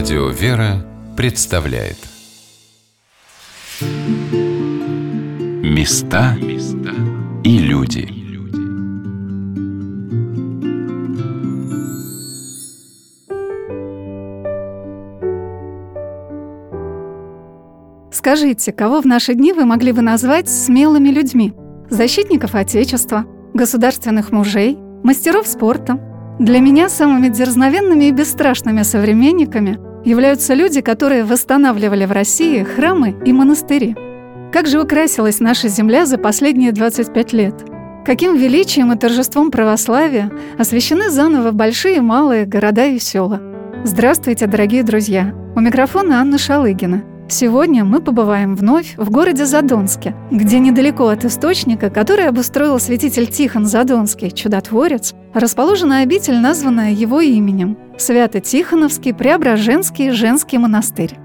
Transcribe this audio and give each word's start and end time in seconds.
Радио 0.00 0.28
«Вера» 0.28 0.82
представляет. 1.14 1.98
Места 5.62 6.38
и 7.44 7.58
люди. 7.58 8.08
Скажите, 18.10 18.72
кого 18.72 19.02
в 19.02 19.04
наши 19.04 19.34
дни 19.34 19.52
вы 19.52 19.66
могли 19.66 19.92
бы 19.92 20.00
назвать 20.00 20.48
смелыми 20.48 21.10
людьми? 21.10 21.52
Защитников 21.90 22.54
Отечества, 22.54 23.26
государственных 23.52 24.32
мужей, 24.32 24.78
мастеров 25.02 25.46
спорта– 25.46 26.00
для 26.40 26.60
меня 26.60 26.88
самыми 26.88 27.28
дерзновенными 27.28 28.04
и 28.04 28.12
бесстрашными 28.12 28.80
современниками 28.80 29.89
являются 30.04 30.54
люди, 30.54 30.80
которые 30.80 31.24
восстанавливали 31.24 32.04
в 32.04 32.12
России 32.12 32.62
храмы 32.62 33.16
и 33.24 33.32
монастыри. 33.32 33.96
Как 34.52 34.66
же 34.66 34.80
украсилась 34.80 35.40
наша 35.40 35.68
земля 35.68 36.06
за 36.06 36.18
последние 36.18 36.72
25 36.72 37.32
лет? 37.32 37.54
Каким 38.04 38.36
величием 38.36 38.92
и 38.92 38.98
торжеством 38.98 39.50
православия 39.50 40.32
освящены 40.58 41.10
заново 41.10 41.50
большие 41.52 41.98
и 41.98 42.00
малые 42.00 42.46
города 42.46 42.86
и 42.86 42.98
села? 42.98 43.40
Здравствуйте, 43.84 44.46
дорогие 44.46 44.82
друзья! 44.82 45.34
У 45.54 45.60
микрофона 45.60 46.20
Анна 46.20 46.38
Шалыгина. 46.38 47.09
Сегодня 47.30 47.84
мы 47.84 48.00
побываем 48.00 48.56
вновь 48.56 48.94
в 48.96 49.08
городе 49.08 49.46
Задонске, 49.46 50.16
где 50.32 50.58
недалеко 50.58 51.06
от 51.06 51.24
источника, 51.24 51.88
который 51.88 52.26
обустроил 52.26 52.80
святитель 52.80 53.28
Тихон 53.28 53.66
Задонский, 53.66 54.32
чудотворец, 54.32 55.14
расположена 55.32 56.00
обитель, 56.00 56.40
названная 56.40 56.90
его 56.90 57.20
именем– 57.20 57.78
Свято-Тихоновский 57.98 59.14
Преображенский 59.14 60.10
женский 60.10 60.58
монастырь. 60.58 61.16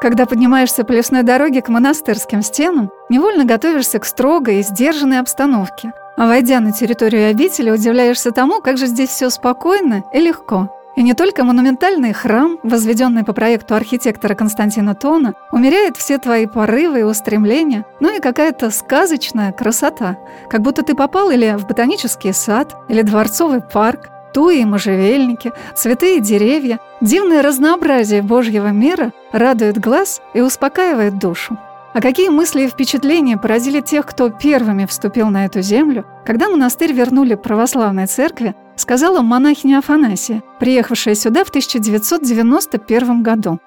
Когда 0.00 0.26
поднимаешься 0.26 0.84
по 0.84 0.92
лесной 0.92 1.24
дороге 1.24 1.62
к 1.62 1.68
монастырским 1.68 2.42
стенам, 2.42 2.92
невольно 3.08 3.44
готовишься 3.44 3.98
к 3.98 4.04
строгой 4.04 4.60
и 4.60 4.62
сдержанной 4.62 5.18
обстановке. 5.18 5.90
А 6.16 6.28
войдя 6.28 6.60
на 6.60 6.70
территорию 6.70 7.28
обители, 7.28 7.72
удивляешься 7.72 8.30
тому, 8.30 8.60
как 8.60 8.78
же 8.78 8.86
здесь 8.86 9.10
все 9.10 9.30
спокойно 9.30 10.04
и 10.14 10.20
легко– 10.20 10.72
и 10.98 11.02
не 11.02 11.14
только 11.14 11.44
монументальный 11.44 12.12
храм, 12.12 12.58
возведенный 12.64 13.22
по 13.22 13.32
проекту 13.32 13.76
архитектора 13.76 14.34
Константина 14.34 14.96
Тона, 14.96 15.34
умеряет 15.52 15.96
все 15.96 16.18
твои 16.18 16.46
порывы 16.46 17.00
и 17.00 17.02
устремления, 17.04 17.84
но 18.00 18.10
и 18.10 18.18
какая-то 18.18 18.72
сказочная 18.72 19.52
красота. 19.52 20.18
Как 20.50 20.60
будто 20.60 20.82
ты 20.82 20.96
попал 20.96 21.30
или 21.30 21.56
в 21.56 21.68
ботанический 21.68 22.32
сад, 22.32 22.74
или 22.88 23.02
дворцовый 23.02 23.60
парк, 23.60 24.08
туи 24.34 24.62
и 24.62 24.64
можжевельники, 24.64 25.52
цветы 25.76 26.16
и 26.16 26.20
деревья. 26.20 26.80
Дивное 27.00 27.42
разнообразие 27.42 28.22
Божьего 28.22 28.72
мира 28.72 29.12
радует 29.30 29.78
глаз 29.78 30.20
и 30.34 30.40
успокаивает 30.40 31.16
душу. 31.16 31.56
А 31.94 32.00
какие 32.00 32.28
мысли 32.28 32.62
и 32.62 32.68
впечатления 32.68 33.36
поразили 33.36 33.80
тех, 33.80 34.04
кто 34.04 34.30
первыми 34.30 34.84
вступил 34.84 35.30
на 35.30 35.44
эту 35.44 35.62
землю, 35.62 36.06
когда 36.26 36.48
монастырь 36.48 36.92
вернули 36.92 37.34
православной 37.34 38.06
церкви, 38.06 38.56
сказала 38.78 39.20
монахиня 39.20 39.78
Афанасия, 39.78 40.42
приехавшая 40.60 41.14
сюда 41.14 41.44
в 41.44 41.48
1991 41.48 43.22
году. 43.22 43.58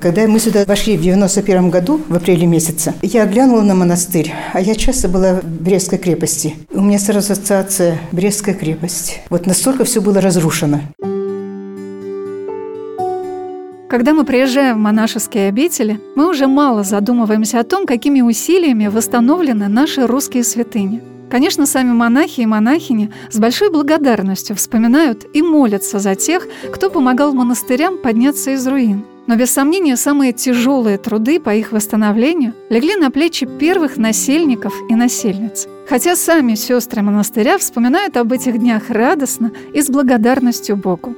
Когда 0.00 0.26
мы 0.26 0.40
сюда 0.40 0.64
вошли 0.64 0.96
в 0.96 1.02
91 1.02 1.68
году, 1.68 2.00
в 2.08 2.14
апреле 2.14 2.46
месяце, 2.46 2.94
я 3.02 3.26
глянула 3.26 3.60
на 3.60 3.74
монастырь, 3.74 4.32
а 4.54 4.60
я 4.60 4.74
часто 4.74 5.08
была 5.08 5.34
в 5.34 5.44
Брестской 5.44 5.98
крепости. 5.98 6.56
У 6.72 6.80
меня 6.80 6.98
сразу 6.98 7.32
ассоциация 7.32 7.98
Брестская 8.10 8.54
крепость. 8.54 9.20
Вот 9.28 9.46
настолько 9.46 9.84
все 9.84 10.00
было 10.00 10.22
разрушено. 10.22 10.80
Когда 13.90 14.14
мы 14.14 14.24
приезжаем 14.24 14.76
в 14.76 14.80
монашеские 14.80 15.48
обители, 15.48 16.00
мы 16.16 16.30
уже 16.30 16.46
мало 16.46 16.82
задумываемся 16.82 17.60
о 17.60 17.64
том, 17.64 17.86
какими 17.86 18.22
усилиями 18.22 18.86
восстановлены 18.86 19.68
наши 19.68 20.06
русские 20.06 20.44
святыни. 20.44 21.02
Конечно, 21.30 21.64
сами 21.64 21.92
монахи 21.92 22.40
и 22.40 22.46
монахини 22.46 23.12
с 23.30 23.38
большой 23.38 23.70
благодарностью 23.70 24.56
вспоминают 24.56 25.26
и 25.32 25.42
молятся 25.42 26.00
за 26.00 26.16
тех, 26.16 26.46
кто 26.72 26.90
помогал 26.90 27.32
монастырям 27.32 27.98
подняться 27.98 28.50
из 28.50 28.66
руин. 28.66 29.04
Но 29.28 29.36
без 29.36 29.52
сомнения 29.52 29.96
самые 29.96 30.32
тяжелые 30.32 30.98
труды 30.98 31.38
по 31.38 31.54
их 31.54 31.70
восстановлению 31.70 32.54
легли 32.68 32.96
на 32.96 33.12
плечи 33.12 33.46
первых 33.46 33.96
насельников 33.96 34.74
и 34.88 34.96
насельниц. 34.96 35.68
Хотя 35.88 36.16
сами 36.16 36.56
сестры 36.56 37.02
монастыря 37.02 37.58
вспоминают 37.58 38.16
об 38.16 38.32
этих 38.32 38.58
днях 38.58 38.90
радостно 38.90 39.52
и 39.72 39.82
с 39.82 39.88
благодарностью 39.88 40.76
Богу. 40.76 41.14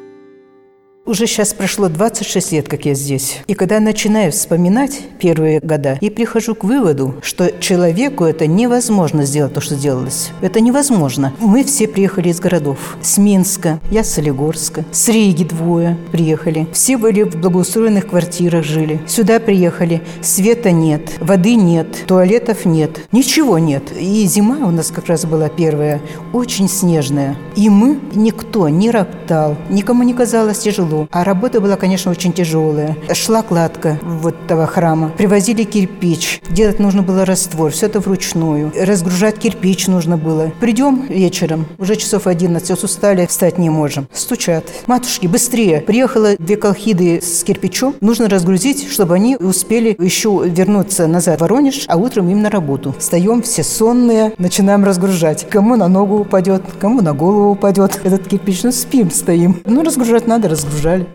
Уже 1.05 1.27
сейчас 1.27 1.53
прошло 1.53 1.89
26 1.89 2.53
лет, 2.53 2.69
как 2.69 2.85
я 2.85 2.95
здесь. 2.95 3.39
И 3.49 3.55
когда 3.55 3.81
начинаю 3.81 4.31
вспоминать 4.31 5.01
первые 5.19 5.59
года, 5.59 5.99
и 6.01 6.11
прихожу 6.11 6.55
к 6.55 6.63
выводу, 6.63 7.17
что 7.23 7.51
человеку 7.59 8.23
это 8.23 8.47
невозможно 8.47 9.25
сделать, 9.25 9.53
то, 9.53 9.61
что 9.61 9.75
делалось. 9.75 10.31
Это 10.43 10.61
невозможно. 10.61 11.35
Мы 11.41 11.65
все 11.65 11.89
приехали 11.89 12.29
из 12.29 12.39
городов. 12.39 12.79
С 13.03 13.19
Минска, 13.19 13.81
я 13.91 14.05
с 14.05 14.13
Солигорска, 14.13 14.85
с 14.93 15.09
Риги 15.09 15.43
двое 15.43 15.99
приехали. 16.13 16.69
Все 16.73 16.97
были 16.97 17.25
в 17.25 17.35
благоустроенных 17.35 18.07
квартирах 18.07 18.65
жили. 18.65 19.01
Сюда 19.09 19.41
приехали. 19.41 20.03
Света 20.21 20.71
нет, 20.71 21.15
воды 21.19 21.57
нет, 21.57 22.05
туалетов 22.07 22.65
нет, 22.65 23.01
ничего 23.11 23.59
нет. 23.59 23.91
И 23.99 24.25
зима 24.27 24.69
у 24.69 24.71
нас 24.71 24.93
как 24.93 25.07
раз 25.07 25.25
была 25.25 25.49
первая, 25.49 26.01
очень 26.33 26.69
снежная. 26.69 27.37
И 27.57 27.69
мы, 27.69 27.99
никто 28.15 28.69
не 28.69 28.93
роптал, 28.93 29.57
никому 29.69 30.05
не 30.05 30.15
казалось 30.15 30.61
тяжело 30.61 30.92
тяжело. 30.93 31.09
А 31.11 31.25
работа 31.25 31.61
была, 31.61 31.77
конечно, 31.77 32.11
очень 32.11 32.33
тяжелая. 32.33 32.97
Шла 33.13 33.43
кладка 33.43 33.99
вот 34.03 34.35
этого 34.45 34.67
храма. 34.67 35.11
Привозили 35.17 35.65
кирпич. 35.65 36.41
Делать 36.51 36.79
нужно 36.79 37.03
было 37.03 37.25
раствор. 37.25 37.71
Все 37.71 37.87
это 37.87 38.01
вручную. 38.01 38.73
Разгружать 38.79 39.39
кирпич 39.39 39.87
нужно 39.89 40.17
было. 40.17 40.53
Придем 40.61 41.07
вечером. 41.09 41.67
Уже 41.79 41.97
часов 41.97 42.27
11. 42.27 42.85
Устали, 42.85 43.27
встать 43.27 43.59
не 43.59 43.71
можем. 43.71 44.09
Стучат. 44.13 44.65
Матушки, 44.87 45.27
быстрее. 45.27 45.81
Приехала 45.81 46.37
две 46.39 46.57
колхиды 46.57 47.21
с 47.23 47.43
кирпичом. 47.45 47.95
Нужно 48.01 48.29
разгрузить, 48.29 48.91
чтобы 48.91 49.15
они 49.15 49.37
успели 49.37 49.97
еще 49.99 50.43
вернуться 50.45 51.07
назад 51.07 51.39
в 51.39 51.41
Воронеж, 51.43 51.85
а 51.89 51.97
утром 51.97 52.29
им 52.29 52.43
на 52.43 52.51
работу. 52.51 52.95
Встаем 52.99 53.43
все 53.43 53.63
сонные, 53.63 54.33
начинаем 54.39 54.85
разгружать. 54.85 55.47
Кому 55.49 55.77
на 55.77 55.89
ногу 55.89 56.19
упадет, 56.21 56.63
кому 56.81 57.01
на 57.01 57.13
голову 57.13 57.51
упадет 57.51 58.01
этот 58.05 58.27
кирпич. 58.29 58.63
Ну, 58.63 58.73
спим, 58.73 59.11
стоим. 59.11 59.61
Ну, 59.65 59.83
разгружать 59.83 60.27
надо, 60.27 60.49
разгружать 60.49 60.82
жали. 60.83 61.07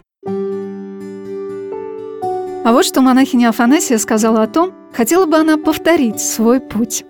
А 2.65 2.71
вот 2.71 2.85
что 2.85 3.01
монахиня 3.01 3.49
Афанасия 3.49 3.97
сказала 3.97 4.43
о 4.43 4.47
том, 4.47 4.73
хотела 4.93 5.25
бы 5.25 5.37
она 5.37 5.57
повторить 5.57 6.19
свой 6.19 6.59
путь. 6.59 7.05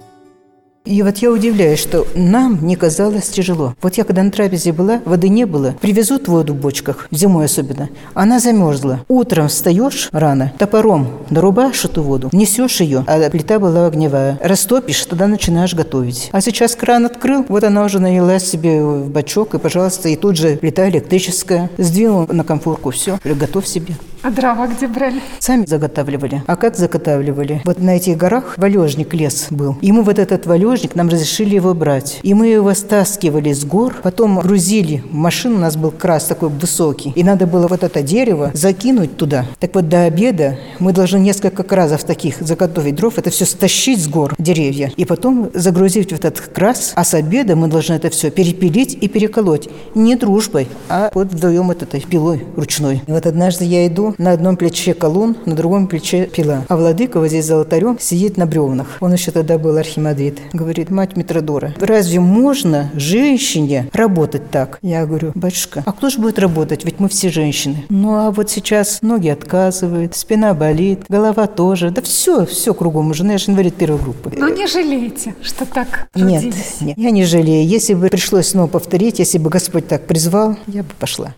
И 0.87 1.03
вот 1.03 1.17
я 1.17 1.31
удивляюсь, 1.31 1.79
что 1.79 2.07
нам 2.15 2.65
не 2.65 2.77
казалось 2.77 3.27
тяжело. 3.27 3.75
Вот 3.81 3.95
я 3.95 4.05
когда 4.05 4.23
на 4.23 4.31
трапезе 4.31 4.71
была, 4.71 5.01
воды 5.03 5.27
не 5.27 5.45
было. 5.45 5.75
Привезут 5.81 6.29
воду 6.29 6.53
в 6.53 6.57
бочках, 6.57 7.09
зимой 7.11 7.45
особенно. 7.45 7.89
Она 8.13 8.39
замерзла. 8.39 9.01
Утром 9.09 9.49
встаешь 9.49 10.07
рано, 10.13 10.53
топором 10.57 11.09
нарубаешь 11.29 11.83
эту 11.83 12.03
воду, 12.03 12.29
несешь 12.31 12.79
ее, 12.79 13.03
а 13.05 13.29
плита 13.29 13.59
была 13.59 13.87
огневая. 13.87 14.39
Растопишь, 14.41 15.05
тогда 15.05 15.27
начинаешь 15.27 15.73
готовить. 15.73 16.29
А 16.31 16.39
сейчас 16.39 16.77
кран 16.77 17.05
открыл, 17.05 17.45
вот 17.49 17.65
она 17.65 17.83
уже 17.83 17.99
налилась 17.99 18.49
себе 18.49 18.81
в 18.81 19.09
бачок, 19.09 19.55
и, 19.55 19.59
пожалуйста, 19.59 20.07
и 20.07 20.15
тут 20.15 20.37
же 20.37 20.55
плита 20.55 20.87
электрическая. 20.87 21.69
Сдвинул 21.77 22.27
на 22.27 22.45
комфорку, 22.45 22.91
все, 22.91 23.19
готовь 23.25 23.67
себе. 23.67 23.95
А 24.27 24.29
дрова 24.29 24.67
где 24.67 24.89
брали? 24.89 25.21
Сами 25.39 25.65
заготавливали. 25.65 26.43
А 26.47 26.57
как 26.57 26.75
заготавливали? 26.75 27.61
Вот 27.63 27.79
на 27.79 27.91
этих 27.91 28.17
горах 28.17 28.55
валежник 28.57 29.13
лес 29.13 29.47
был. 29.51 29.77
И 29.79 29.93
мы 29.93 30.03
вот 30.03 30.19
этот 30.19 30.45
валежник, 30.45 30.95
нам 30.95 31.07
разрешили 31.07 31.55
его 31.55 31.73
брать. 31.73 32.19
И 32.23 32.33
мы 32.33 32.47
его 32.47 32.73
стаскивали 32.73 33.53
с 33.53 33.63
гор, 33.63 33.95
потом 34.03 34.39
грузили. 34.39 35.01
Машин 35.11 35.55
у 35.55 35.59
нас 35.59 35.77
был 35.77 35.91
крас 35.91 36.25
такой 36.25 36.49
высокий. 36.49 37.13
И 37.15 37.23
надо 37.23 37.47
было 37.47 37.69
вот 37.69 37.85
это 37.85 38.01
дерево 38.01 38.51
закинуть 38.53 39.15
туда. 39.15 39.45
Так 39.61 39.73
вот 39.75 39.87
до 39.87 40.03
обеда 40.03 40.57
мы 40.79 40.91
должны 40.91 41.19
несколько 41.19 41.63
кразов 41.63 42.03
таких 42.03 42.41
заготовить 42.41 42.95
дров. 42.95 43.17
Это 43.17 43.29
все 43.29 43.45
стащить 43.45 44.03
с 44.03 44.09
гор 44.09 44.35
деревья. 44.37 44.91
И 44.97 45.05
потом 45.05 45.51
загрузить 45.53 46.11
в 46.11 46.15
этот 46.15 46.41
крас. 46.41 46.91
А 46.95 47.05
с 47.05 47.13
обеда 47.13 47.55
мы 47.55 47.69
должны 47.69 47.93
это 47.93 48.09
все 48.09 48.29
перепилить 48.29 48.97
и 48.99 49.07
переколоть. 49.07 49.69
Не 49.95 50.17
дружбой, 50.17 50.67
а 50.89 51.11
вот 51.13 51.27
вдвоем 51.27 51.67
вот 51.67 51.81
этой 51.81 52.01
пилой 52.01 52.43
ручной. 52.57 53.01
И 53.07 53.11
вот 53.13 53.25
однажды 53.25 53.63
я 53.63 53.87
иду, 53.87 54.15
на 54.17 54.31
одном 54.31 54.57
плече 54.57 54.93
колун, 54.93 55.35
на 55.45 55.55
другом 55.55 55.87
плече 55.87 56.25
пила. 56.25 56.65
А 56.67 56.77
владыка 56.77 57.19
вот 57.19 57.27
здесь 57.27 57.45
за 57.45 57.57
алтарем 57.57 57.97
сидит 57.99 58.37
на 58.37 58.45
бревнах. 58.45 58.97
Он 58.99 59.13
еще 59.13 59.31
тогда 59.31 59.57
был 59.57 59.77
архимандрит. 59.77 60.39
Говорит, 60.53 60.89
мать 60.89 61.15
Митродора, 61.15 61.73
разве 61.79 62.19
можно 62.19 62.91
женщине 62.95 63.89
работать 63.93 64.49
так? 64.51 64.79
Я 64.81 65.05
говорю, 65.05 65.31
батюшка, 65.35 65.83
а 65.85 65.91
кто 65.91 66.09
же 66.09 66.19
будет 66.19 66.39
работать? 66.39 66.85
Ведь 66.85 66.99
мы 66.99 67.09
все 67.09 67.29
женщины. 67.29 67.85
Ну 67.89 68.15
а 68.15 68.31
вот 68.31 68.49
сейчас 68.49 69.01
ноги 69.01 69.27
отказывают, 69.29 70.15
спина 70.15 70.53
болит, 70.53 71.01
голова 71.09 71.47
тоже. 71.47 71.91
Да 71.91 72.01
все, 72.01 72.45
все 72.45 72.73
кругом. 72.73 73.13
Жена, 73.13 73.33
я 73.33 73.37
же 73.37 73.51
инвалид 73.51 73.75
первой 73.75 73.99
группы. 73.99 74.31
Но 74.37 74.49
не 74.49 74.67
жалеете, 74.67 75.35
что 75.41 75.65
так 75.65 76.09
Нет, 76.15 76.41
трудились? 76.41 76.81
нет, 76.81 76.97
я 76.97 77.11
не 77.11 77.25
жалею. 77.25 77.67
Если 77.67 77.93
бы 77.93 78.07
пришлось 78.09 78.47
снова 78.49 78.67
повторить, 78.67 79.19
если 79.19 79.37
бы 79.37 79.49
Господь 79.49 79.87
так 79.87 80.05
призвал, 80.07 80.55
я 80.67 80.83
бы 80.83 80.89
пошла. 80.99 81.33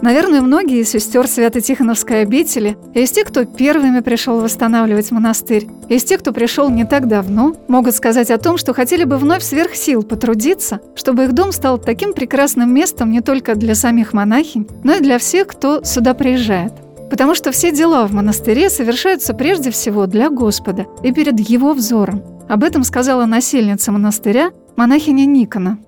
Наверное, 0.00 0.40
многие 0.40 0.80
из 0.80 0.90
сестер 0.90 1.26
Свято-Тихоновской 1.26 2.22
обители, 2.22 2.76
из 2.94 3.10
тех, 3.10 3.26
кто 3.26 3.44
первыми 3.44 4.00
пришел 4.00 4.40
восстанавливать 4.40 5.10
монастырь, 5.10 5.66
из 5.88 6.04
тех, 6.04 6.20
кто 6.20 6.32
пришел 6.32 6.70
не 6.70 6.84
так 6.84 7.08
давно, 7.08 7.56
могут 7.66 7.94
сказать 7.94 8.30
о 8.30 8.38
том, 8.38 8.58
что 8.58 8.72
хотели 8.72 9.04
бы 9.04 9.16
вновь 9.18 9.42
сверх 9.42 9.74
сил 9.74 10.02
потрудиться, 10.02 10.80
чтобы 10.94 11.24
их 11.24 11.32
дом 11.32 11.52
стал 11.52 11.78
таким 11.78 12.12
прекрасным 12.12 12.72
местом 12.72 13.10
не 13.10 13.20
только 13.20 13.56
для 13.56 13.74
самих 13.74 14.12
монахинь, 14.12 14.68
но 14.84 14.94
и 14.94 15.00
для 15.00 15.18
всех, 15.18 15.48
кто 15.48 15.82
сюда 15.82 16.14
приезжает. 16.14 16.72
Потому 17.10 17.34
что 17.34 17.50
все 17.50 17.72
дела 17.72 18.06
в 18.06 18.12
монастыре 18.12 18.70
совершаются 18.70 19.34
прежде 19.34 19.70
всего 19.70 20.06
для 20.06 20.30
Господа 20.30 20.86
и 21.02 21.12
перед 21.12 21.40
Его 21.40 21.72
взором. 21.72 22.22
Об 22.48 22.64
этом 22.64 22.84
сказала 22.84 23.26
насельница 23.26 23.92
монастыря, 23.92 24.52
монахиня 24.76 25.24
Никона. 25.24 25.78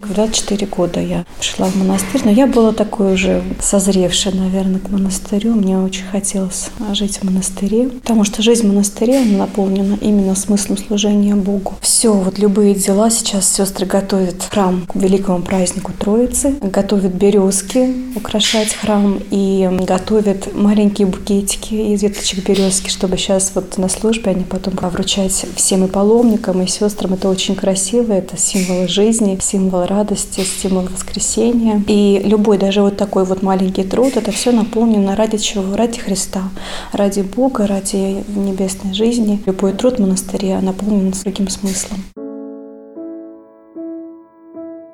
Когда 0.00 0.28
четыре 0.28 0.66
года 0.66 0.98
я 0.98 1.26
пришла 1.38 1.66
в 1.66 1.76
монастырь, 1.76 2.22
но 2.24 2.30
я 2.30 2.46
была 2.46 2.72
такой 2.72 3.14
уже 3.14 3.42
созревшая, 3.60 4.34
наверное, 4.34 4.80
к 4.80 4.88
монастырю. 4.88 5.54
Мне 5.54 5.78
очень 5.78 6.04
хотелось 6.04 6.70
жить 6.92 7.18
в 7.18 7.24
монастыре, 7.24 7.88
потому 7.88 8.24
что 8.24 8.40
жизнь 8.40 8.66
в 8.66 8.70
монастыре 8.70 9.18
она 9.18 9.38
наполнена 9.38 9.98
именно 10.00 10.34
смыслом 10.34 10.78
служения 10.78 11.34
Богу. 11.34 11.74
Все, 11.82 12.14
вот 12.14 12.38
любые 12.38 12.74
дела 12.74 13.10
сейчас 13.10 13.52
сестры 13.52 13.84
готовят 13.84 14.42
храм 14.50 14.86
к 14.86 14.96
великому 14.96 15.42
празднику 15.42 15.92
Троицы, 15.92 16.54
готовят 16.62 17.12
березки 17.12 17.94
украшать 18.16 18.72
храм 18.72 19.20
и 19.30 19.68
готовят 19.82 20.54
маленькие 20.54 21.08
букетики 21.08 21.74
из 21.74 22.02
веточек 22.02 22.46
березки, 22.48 22.88
чтобы 22.88 23.18
сейчас 23.18 23.52
вот 23.54 23.76
на 23.76 23.88
службе 23.88 24.30
они 24.30 24.44
потом 24.44 24.74
вручать 24.76 25.44
всем 25.56 25.84
и 25.84 25.88
паломникам, 25.88 26.62
и 26.62 26.66
сестрам. 26.66 27.14
Это 27.14 27.28
очень 27.28 27.54
красиво, 27.54 28.14
это 28.14 28.38
символ 28.38 28.88
жизни, 28.88 29.38
символ 29.40 29.89
радости, 29.90 30.40
стимул 30.40 30.84
воскресения. 30.84 31.82
И 31.86 32.22
любой, 32.24 32.56
даже 32.56 32.80
вот 32.80 32.96
такой 32.96 33.24
вот 33.24 33.42
маленький 33.42 33.84
труд, 33.84 34.16
это 34.16 34.30
все 34.30 34.52
наполнено 34.52 35.14
ради 35.14 35.36
чего? 35.36 35.76
Ради 35.76 35.98
Христа, 35.98 36.44
ради 36.92 37.20
Бога, 37.20 37.66
ради 37.66 38.24
небесной 38.34 38.94
жизни. 38.94 39.42
Любой 39.44 39.72
труд 39.72 39.98
в 39.98 40.00
монастыре 40.00 40.58
наполнен 40.60 41.12
другим 41.22 41.48
смыслом. 41.48 41.98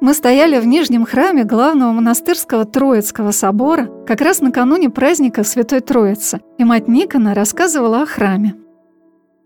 Мы 0.01 0.15
стояли 0.15 0.59
в 0.59 0.67
Нижнем 0.67 1.05
храме 1.05 1.45
главного 1.45 1.91
монастырского 1.91 2.65
Троицкого 2.65 3.33
собора 3.33 3.89
как 4.07 4.21
раз 4.21 4.41
накануне 4.41 4.89
праздника 4.89 5.43
Святой 5.43 5.81
Троицы, 5.81 6.41
и 6.59 6.65
мать 6.65 6.87
Никона 6.87 7.35
рассказывала 7.35 8.03
о 8.03 8.07
храме. 8.07 8.55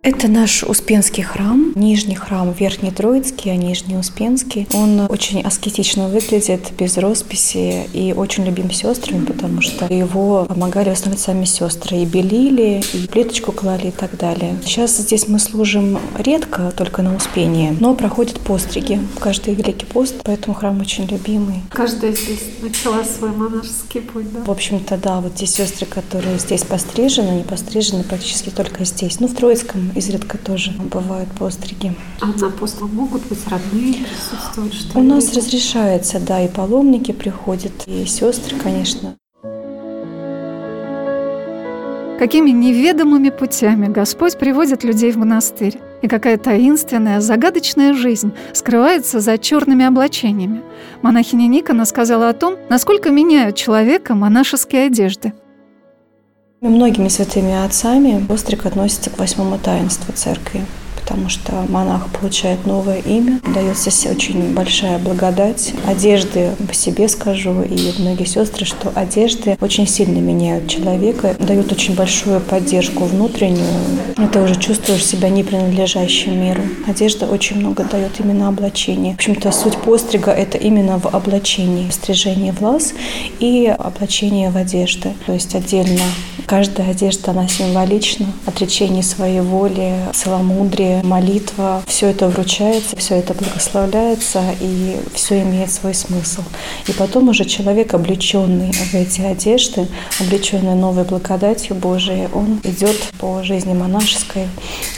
Это 0.02 0.28
наш 0.28 0.64
Успенский 0.64 1.22
храм, 1.22 1.72
нижний 1.74 2.14
храм, 2.14 2.54
верхний 2.58 2.90
Троицкий, 2.90 3.52
а 3.52 3.56
нижний 3.56 3.98
Успенский. 3.98 4.66
Он 4.72 5.00
очень 5.10 5.42
аскетично 5.42 6.08
выглядит, 6.08 6.72
без 6.78 6.96
росписи 6.96 7.86
и 7.92 8.14
очень 8.14 8.46
любим 8.46 8.70
сестрами, 8.70 9.26
потому 9.26 9.60
что 9.60 9.92
его 9.92 10.46
помогали 10.46 10.88
восстановить 10.88 11.20
сами 11.20 11.44
сестры. 11.44 11.98
И 11.98 12.06
белили, 12.06 12.82
и 12.94 13.06
плиточку 13.08 13.52
клали 13.52 13.88
и 13.88 13.90
так 13.90 14.16
далее. 14.16 14.56
Сейчас 14.64 14.96
здесь 14.96 15.28
мы 15.28 15.38
служим 15.38 15.98
редко, 16.16 16.72
только 16.74 17.02
на 17.02 17.14
Успении, 17.14 17.76
но 17.78 17.94
проходят 17.94 18.40
постриги. 18.40 18.98
Каждый 19.18 19.52
Великий 19.52 19.84
пост, 19.84 20.14
поэтому 20.24 20.54
храм 20.54 20.80
очень 20.80 21.04
любимый. 21.08 21.56
Каждая 21.68 22.14
здесь 22.14 22.40
начала 22.62 23.04
свой 23.04 23.32
монашеский 23.32 24.00
путь, 24.00 24.32
да? 24.32 24.44
В 24.44 24.50
общем-то, 24.50 24.96
да, 24.96 25.20
вот 25.20 25.34
те 25.34 25.44
сестры, 25.44 25.84
которые 25.84 26.38
здесь 26.38 26.62
пострижены, 26.62 27.28
они 27.28 27.42
пострижены 27.42 28.02
практически 28.02 28.48
только 28.48 28.86
здесь. 28.86 29.20
Ну, 29.20 29.28
в 29.28 29.34
Троицком 29.34 29.89
изредка 29.94 30.38
тоже 30.38 30.72
бывают 30.72 31.30
постриги. 31.32 31.94
А 32.20 32.26
на 32.26 32.50
пост 32.50 32.80
могут 32.80 33.26
быть 33.26 33.46
родные 33.48 33.94
присутствовать? 33.94 34.74
Что 34.74 34.98
У 34.98 35.02
нас 35.02 35.34
разрешается, 35.34 36.20
да, 36.20 36.40
и 36.40 36.48
паломники 36.48 37.12
приходят, 37.12 37.72
и 37.86 38.04
сестры, 38.04 38.56
конечно. 38.56 39.16
Какими 42.18 42.50
неведомыми 42.50 43.30
путями 43.30 43.86
Господь 43.86 44.38
приводит 44.38 44.84
людей 44.84 45.10
в 45.10 45.16
монастырь, 45.16 45.78
и 46.02 46.08
какая 46.08 46.36
таинственная, 46.36 47.20
загадочная 47.20 47.94
жизнь 47.94 48.32
скрывается 48.52 49.20
за 49.20 49.38
черными 49.38 49.86
облачениями. 49.86 50.62
Монахиня 51.00 51.46
Никона 51.46 51.86
сказала 51.86 52.28
о 52.28 52.34
том, 52.34 52.56
насколько 52.68 53.10
меняют 53.10 53.56
человека 53.56 54.14
монашеские 54.14 54.86
одежды. 54.86 55.32
Многими 56.60 57.08
святыми 57.08 57.64
отцами 57.64 58.22
постриг 58.26 58.66
относится 58.66 59.08
к 59.08 59.18
восьмому 59.18 59.58
таинству 59.58 60.12
церкви 60.12 60.60
потому 61.10 61.28
что 61.28 61.52
монах 61.68 62.08
получает 62.20 62.66
новое 62.66 62.98
имя, 63.00 63.40
дается 63.52 63.90
очень 64.08 64.54
большая 64.54 64.98
благодать. 64.98 65.72
Одежды 65.84 66.52
по 66.68 66.72
себе 66.72 67.08
скажу, 67.08 67.62
и 67.62 67.92
многие 67.98 68.26
сестры, 68.26 68.64
что 68.64 68.92
одежды 68.94 69.58
очень 69.60 69.88
сильно 69.88 70.18
меняют 70.18 70.68
человека, 70.68 71.34
дают 71.40 71.72
очень 71.72 71.96
большую 71.96 72.40
поддержку 72.40 73.06
внутреннюю. 73.06 73.66
И 74.18 74.26
ты 74.32 74.40
уже 74.40 74.54
чувствуешь 74.54 75.04
себя 75.04 75.30
не 75.30 75.42
принадлежащим 75.42 76.40
миру. 76.40 76.62
Одежда 76.86 77.26
очень 77.26 77.56
много 77.56 77.82
дает 77.82 78.20
именно 78.20 78.46
облачение. 78.46 79.14
В 79.14 79.16
общем-то, 79.16 79.50
суть 79.50 79.78
пострига– 79.78 80.30
это 80.32 80.58
именно 80.58 81.00
в 81.00 81.06
облачении, 81.06 81.90
стрижение 81.90 82.52
влас 82.52 82.94
и 83.40 83.66
облачение 83.66 84.50
в 84.50 84.56
одежды. 84.56 85.14
То 85.26 85.32
есть 85.32 85.56
отдельно 85.56 86.04
каждая 86.50 86.90
одежда, 86.90 87.30
она 87.30 87.46
символична. 87.46 88.26
Отречение 88.44 89.04
своей 89.04 89.38
воли, 89.38 89.94
целомудрие, 90.12 91.00
молитва, 91.04 91.80
все 91.86 92.08
это 92.08 92.26
вручается, 92.26 92.96
все 92.96 93.14
это 93.14 93.34
благословляется, 93.34 94.42
и 94.60 94.96
все 95.14 95.42
имеет 95.42 95.70
свой 95.70 95.94
смысл. 95.94 96.42
И 96.88 96.92
потом 96.92 97.28
уже 97.28 97.44
человек, 97.44 97.94
облеченный 97.94 98.72
в 98.72 98.94
эти 98.94 99.20
одежды, 99.20 99.86
облеченный 100.18 100.74
новой 100.74 101.04
благодатью 101.04 101.76
Божией, 101.76 102.26
он 102.34 102.60
идет 102.64 102.96
по 103.20 103.44
жизни 103.44 103.72
монашеской. 103.72 104.48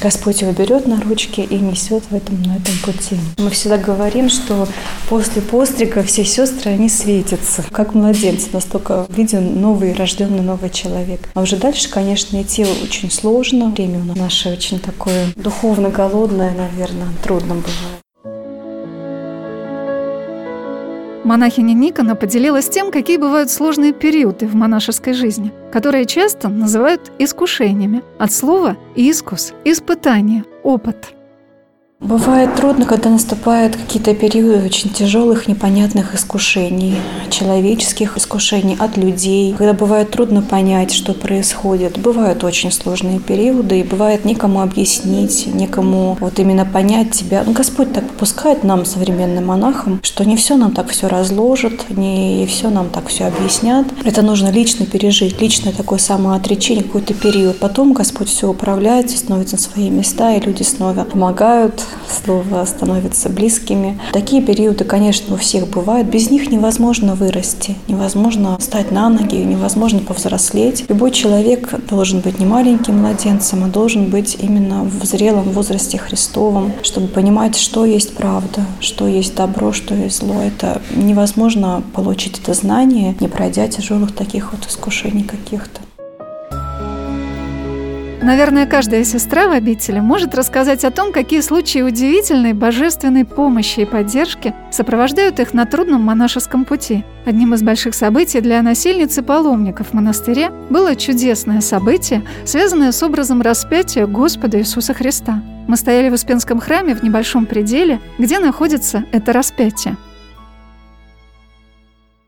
Господь 0.01 0.41
его 0.41 0.53
берет 0.53 0.87
на 0.87 1.03
ручки 1.03 1.43
и 1.43 1.57
несет 1.57 2.05
в 2.09 2.15
этом, 2.15 2.41
на 2.45 2.57
этом 2.57 2.79
пути. 2.83 3.17
Мы 3.37 3.51
всегда 3.51 3.77
говорим, 3.77 4.31
что 4.31 4.67
после 5.11 5.43
пострига 5.43 6.03
все 6.03 6.25
сестры, 6.25 6.71
они 6.71 6.89
светятся, 6.89 7.63
как 7.71 7.93
младенцы, 7.95 8.49
настолько 8.55 9.07
виден 9.11 9.61
новый, 9.61 9.93
рожденный 9.93 10.41
новый 10.41 10.71
человек. 10.71 11.29
А 11.43 11.45
уже 11.45 11.57
дальше, 11.57 11.91
конечно, 11.91 12.41
идти 12.41 12.63
очень 12.63 13.11
сложно. 13.11 13.71
Время 13.71 13.99
наше 14.15 14.49
очень 14.49 14.79
такое 14.79 15.27
духовно 15.35 15.89
голодная, 15.89 16.55
наверное, 16.55 17.09
трудно 17.21 17.57
бывает. 17.57 18.01
Монахиня 21.25 21.73
Никона 21.73 22.15
поделилась 22.15 22.69
тем, 22.69 22.93
какие 22.93 23.17
бывают 23.17 23.51
сложные 23.51 23.93
периоды 23.93 24.47
в 24.47 24.55
монашеской 24.55 25.15
жизни, 25.15 25.51
которые 25.73 26.07
часто 26.07 26.49
называют 26.49 27.11
искушениями. 27.19 28.05
От 28.21 28.33
слова 28.33 28.77
«искус»– 28.95 29.53
испытание, 29.65 30.45
опыт– 30.63 31.09
Бывает 32.03 32.57
трудно, 32.57 32.85
когда 32.85 33.11
наступают 33.11 33.77
какие-то 33.77 34.13
периоды 34.13 34.65
очень 34.65 34.91
тяжелых, 34.91 35.47
непонятных 35.47 36.17
искушений, 36.17 36.97
человеческих 37.31 38.17
искушений 38.17 38.77
от 38.77 38.97
людей, 38.97 39.55
когда 39.57 39.73
бывает 39.73 40.11
трудно 40.11 40.43
понять, 40.43 40.93
что 40.93 41.15
происходит. 41.15 42.01
Бывают 42.01 42.43
очень 42.43 42.73
сложные 42.73 43.21
периоды, 43.21 43.79
и 43.79 43.83
бывает 43.85 44.25
некому 44.25 44.63
объяснить, 44.63 45.47
некому 45.55 46.17
вот 46.19 46.41
именно 46.41 46.67
понять 46.67 47.13
тебя. 47.13 47.45
Ну, 47.47 47.53
Господь 47.53 47.93
так 47.93 48.05
попускает 48.09 48.65
нам, 48.65 48.85
современным 48.85 49.47
монахам, 49.47 50.01
что 50.03 50.25
не 50.25 50.37
все 50.37 50.57
нам 50.57 50.73
так 50.73 50.89
все 50.89 51.07
разложат, 51.07 51.89
не 51.91 52.45
все 52.47 52.71
нам 52.71 52.91
так 52.91 53.07
все 53.07 53.27
объяснят. 53.27 53.87
Это 54.05 54.23
нужно 54.23 54.51
лично 54.51 54.87
пережить, 54.87 55.41
личное 55.41 55.73
такое 55.73 56.01
самоотречение, 56.01 56.83
какой-то 56.83 57.15
период. 57.15 57.61
Потом 57.61 57.93
Господь 57.93 58.29
все 58.29 58.49
управляет, 58.49 59.09
становится 59.13 59.55
на 59.55 59.63
свои 59.63 59.89
места, 59.89 60.35
и 60.35 60.41
люди 60.41 60.65
снова 60.65 61.05
помогают, 61.05 61.81
снова 62.09 62.65
становятся 62.65 63.29
близкими. 63.29 64.01
Такие 64.13 64.43
периоды, 64.43 64.85
конечно, 64.85 65.35
у 65.35 65.39
всех 65.39 65.69
бывают. 65.69 66.09
Без 66.09 66.31
них 66.31 66.51
невозможно 66.51 67.15
вырасти, 67.15 67.77
невозможно 67.89 68.57
встать 68.59 68.91
на 68.91 69.09
ноги, 69.09 69.37
невозможно 69.37 70.01
повзрослеть. 70.01 70.85
Любой 70.89 71.11
человек 71.11 71.75
должен 71.89 72.21
быть 72.21 72.39
не 72.39 72.47
маленьким 72.47 72.99
младенцем, 72.99 73.65
а 73.65 73.69
должен 73.69 74.07
быть 74.07 74.37
именно 74.41 74.85
в 74.85 75.05
зрелом 75.05 75.51
возрасте 75.51 75.99
Христовом, 75.99 76.73
чтобы 76.83 77.09
понимать, 77.09 77.57
что 77.57 77.85
есть 77.85 78.15
правда, 78.15 78.65
что 78.81 79.07
есть 79.07 79.35
добро, 79.35 79.73
что 79.73 79.95
есть 79.95 80.19
зло. 80.19 80.35
Это 80.43 80.81
невозможно 80.95 81.83
получить 81.95 82.39
это 82.39 82.55
знание, 82.55 83.15
не 83.21 83.29
пройдя 83.29 83.69
тяжелых 83.69 84.15
таких 84.15 84.53
вот 84.53 84.67
искушений 84.67 85.25
каких-то. 85.25 85.82
Наверное, 88.23 88.67
каждая 88.67 89.03
сестра 89.03 89.49
в 89.49 89.51
обители 89.51 89.99
может 89.99 90.37
рассказать 90.37 90.85
о 90.85 90.93
том, 90.93 91.13
какие 91.13 91.41
случаи 91.41 91.83
удивительной 91.83 92.53
божественной 92.53 93.25
помощи 93.25 93.81
и 93.81 93.85
поддержки 93.85 94.55
сопровождают 94.71 95.41
их 95.41 95.53
на 95.55 95.67
трудном 95.67 96.03
монашеском 96.03 96.65
пути. 96.65 97.05
Одним 97.27 97.53
из 97.55 97.65
больших 97.65 97.97
событий 97.97 98.41
для 98.41 98.63
насильницы 98.63 99.25
паломников 99.25 99.93
монастыре 99.93 100.51
было 100.71 100.95
чудесное 100.95 101.61
событие, 101.61 102.23
связанное 102.45 102.93
с 102.93 103.03
образом 103.03 103.43
распятия 103.43 104.07
Господа 104.07 104.61
Иисуса 104.61 104.95
Христа. 104.95 105.43
Мы 105.67 105.77
стояли 105.77 106.09
в 106.09 106.15
Успенском 106.15 106.61
храме 106.61 106.95
в 106.95 107.03
небольшом 107.03 107.45
пределе, 107.45 108.01
где 108.21 108.39
находится 108.39 109.05
это 109.11 109.33
распятие. 109.33 109.97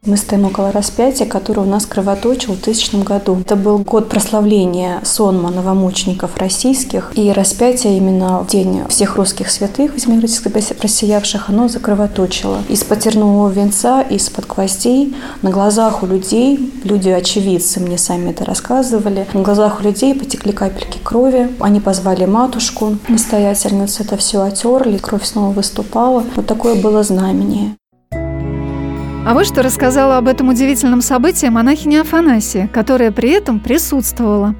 Мы 0.07 0.19
стоим 0.19 0.45
около 0.45 0.71
распятия, 0.71 1.25
которое 1.25 1.63
у 1.63 1.65
нас 1.65 1.87
кровоточил 1.87 2.53
в 2.53 2.63
2000 2.63 3.03
году. 3.05 3.39
Это 3.41 3.57
был 3.57 3.79
год 3.79 4.11
прославления 4.11 5.01
сонма 5.03 5.51
новомучеников 5.51 6.37
российских. 6.37 7.11
И 7.15 7.33
распятие 7.33 7.97
именно 7.97 8.41
в 8.41 8.47
день 8.47 8.83
всех 8.91 9.17
русских 9.17 9.51
святых, 9.51 9.95
возьмирически 9.95 10.49
просиявших, 10.49 11.49
оно 11.49 11.69
закровоточило. 11.69 12.59
Из-под 12.69 13.01
тернового 13.01 13.49
венца, 13.49 14.03
из-под 14.03 14.47
гвоздей, 14.47 15.17
на 15.41 15.51
глазах 15.51 16.03
у 16.03 16.07
людей, 16.07 16.71
люди 16.85 17.09
очевидцы 17.09 17.81
мне 17.81 17.97
сами 17.97 18.31
это 18.31 18.45
рассказывали, 18.45 19.27
на 19.33 19.41
глазах 19.41 19.81
у 19.81 19.85
людей 19.85 20.15
потекли 20.15 20.53
капельки 20.53 20.99
крови. 21.03 21.51
Они 21.61 21.81
позвали 21.81 22.27
матушку, 22.27 22.99
настоятельницу, 23.09 24.03
это 24.03 24.19
все 24.19 24.43
отерли, 24.43 24.99
кровь 24.99 25.25
снова 25.25 25.55
выступала. 25.55 26.25
Вот 26.37 26.47
такое 26.47 26.75
было 26.75 27.03
знамение. 27.03 27.77
А 29.27 29.33
вот 29.33 29.47
что 29.47 29.63
рассказала 29.63 30.19
об 30.19 30.29
этом 30.29 30.51
удивительном 30.51 31.01
событии 31.01 31.47
монахиня 31.47 32.03
Афанасия, 32.03 32.69
которая 32.69 33.11
при 33.11 33.31
этом 33.31 33.59
присутствовала. 33.59 34.55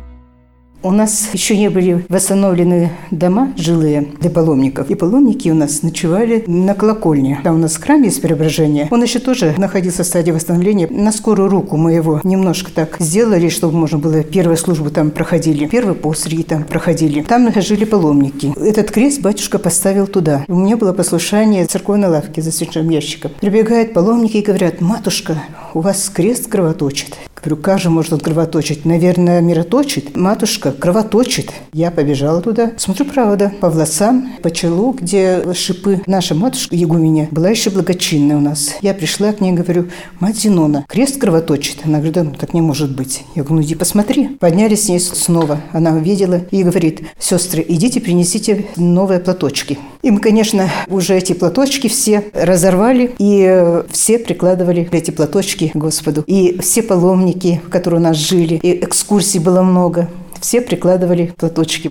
У 0.85 0.91
нас 0.91 1.31
еще 1.33 1.57
не 1.57 1.71
были 1.71 2.05
восстановлены 2.11 2.91
дома 3.11 3.55
жилые 3.57 4.07
для 4.21 4.29
паломников. 4.29 4.91
И 4.91 4.95
паломники 4.95 5.49
у 5.49 5.55
нас 5.55 5.83
ночевали 5.83 6.45
на 6.47 6.75
колокольне. 6.75 7.41
Там 7.43 7.55
у 7.55 7.59
нас 7.59 7.79
храм 7.79 8.03
есть 8.03 8.21
преображение. 8.21 8.89
Он 8.91 9.03
еще 9.03 9.19
тоже 9.19 9.55
находился 9.57 10.03
в 10.03 10.07
стадии 10.07 10.31
восстановления. 10.31 10.87
На 10.87 11.11
скорую 11.11 11.49
руку 11.49 11.79
мы 11.79 11.95
его 11.95 12.21
немножко 12.23 12.71
так 12.71 12.97
сделали, 12.99 13.49
чтобы 13.49 13.79
можно 13.79 13.97
было 13.97 14.23
первую 14.23 14.59
службу 14.59 14.91
там 14.91 15.11
проходили. 15.11 15.65
Первый 15.67 15.95
посреди 15.95 16.43
там 16.43 16.65
проходили. 16.65 17.23
Там 17.23 17.51
жили 17.63 17.87
паломники. 17.87 18.53
Этот 18.61 18.91
крест 18.91 19.23
батюшка 19.23 19.59
поставил 19.59 20.07
туда. 20.07 20.45
У 20.49 20.55
меня 20.55 20.77
было 20.77 20.93
послушание 20.93 21.65
церковной 21.65 22.09
лавки 22.09 22.41
за 22.41 22.53
свечным 22.53 22.91
ящиком. 22.91 23.31
Прибегают 23.41 23.95
паломники 23.95 24.37
и 24.37 24.43
говорят, 24.43 24.83
матушка, 24.83 25.39
у 25.75 25.81
вас 25.81 26.09
крест 26.09 26.49
кровоточит. 26.49 27.17
Говорю, 27.45 27.61
как 27.61 27.79
же 27.79 27.91
может 27.91 28.11
он 28.15 28.21
кровоточить? 28.21 28.87
Наверное, 28.87 29.43
мироточит. 29.43 30.17
Матушка 30.17 30.73
кровоточит. 30.73 31.53
Я 31.75 31.91
побежала 31.91 32.41
туда. 32.41 32.73
Смотрю, 32.79 33.05
правда, 33.05 33.53
по 33.61 33.69
волосам, 33.69 34.33
по 34.43 34.51
челу, 34.51 34.93
где 34.93 35.53
шипы. 35.53 36.01
Наша 36.07 36.35
матушка 36.35 36.75
Егуменя 36.75 37.29
была 37.31 37.51
еще 37.51 37.69
благочинная 37.69 38.39
у 38.39 38.41
нас. 38.41 38.77
Я 38.81 38.95
пришла 38.95 39.33
к 39.35 39.43
ней 39.43 39.53
говорю, 39.53 39.89
мать 40.21 40.39
Зинона, 40.39 40.87
крест 40.89 41.21
кровоточит. 41.21 41.81
Она 41.85 41.99
говорит, 41.99 42.15
да, 42.15 42.25
так 42.25 42.55
не 42.55 42.63
может 42.63 42.97
быть. 42.97 43.25
Я 43.35 43.43
говорю, 43.43 43.57
ну 43.57 43.63
иди 43.63 43.75
посмотри. 43.75 44.29
Поднялись 44.29 44.85
с 44.85 44.89
ней 44.89 45.01
снова. 45.01 45.61
Она 45.73 45.93
увидела 45.93 46.41
и 46.51 46.63
говорит, 46.63 47.03
сестры, 47.19 47.63
идите 47.69 48.01
принесите 48.01 48.67
новые 48.77 49.21
платочки. 49.21 49.79
И 50.03 50.11
мы, 50.11 50.21
конечно, 50.21 50.71
уже 50.89 51.15
эти 51.17 51.33
платочки 51.33 51.89
все 51.89 52.25
разорвали, 52.33 53.15
и 53.19 53.83
все 53.91 54.19
прикладывали 54.19 54.89
эти 54.93 55.11
платочки 55.11 55.64
к 55.73 55.77
Господу. 55.77 56.25
И 56.27 56.59
все 56.61 56.83
паломники, 56.83 57.61
которые 57.71 58.01
у 58.01 58.03
нас 58.03 58.17
жили, 58.17 58.61
и 58.63 58.85
экскурсий 58.85 59.41
было 59.41 59.63
много. 59.63 60.09
Все 60.41 60.61
прикладывали 60.61 61.33
платочки. 61.37 61.91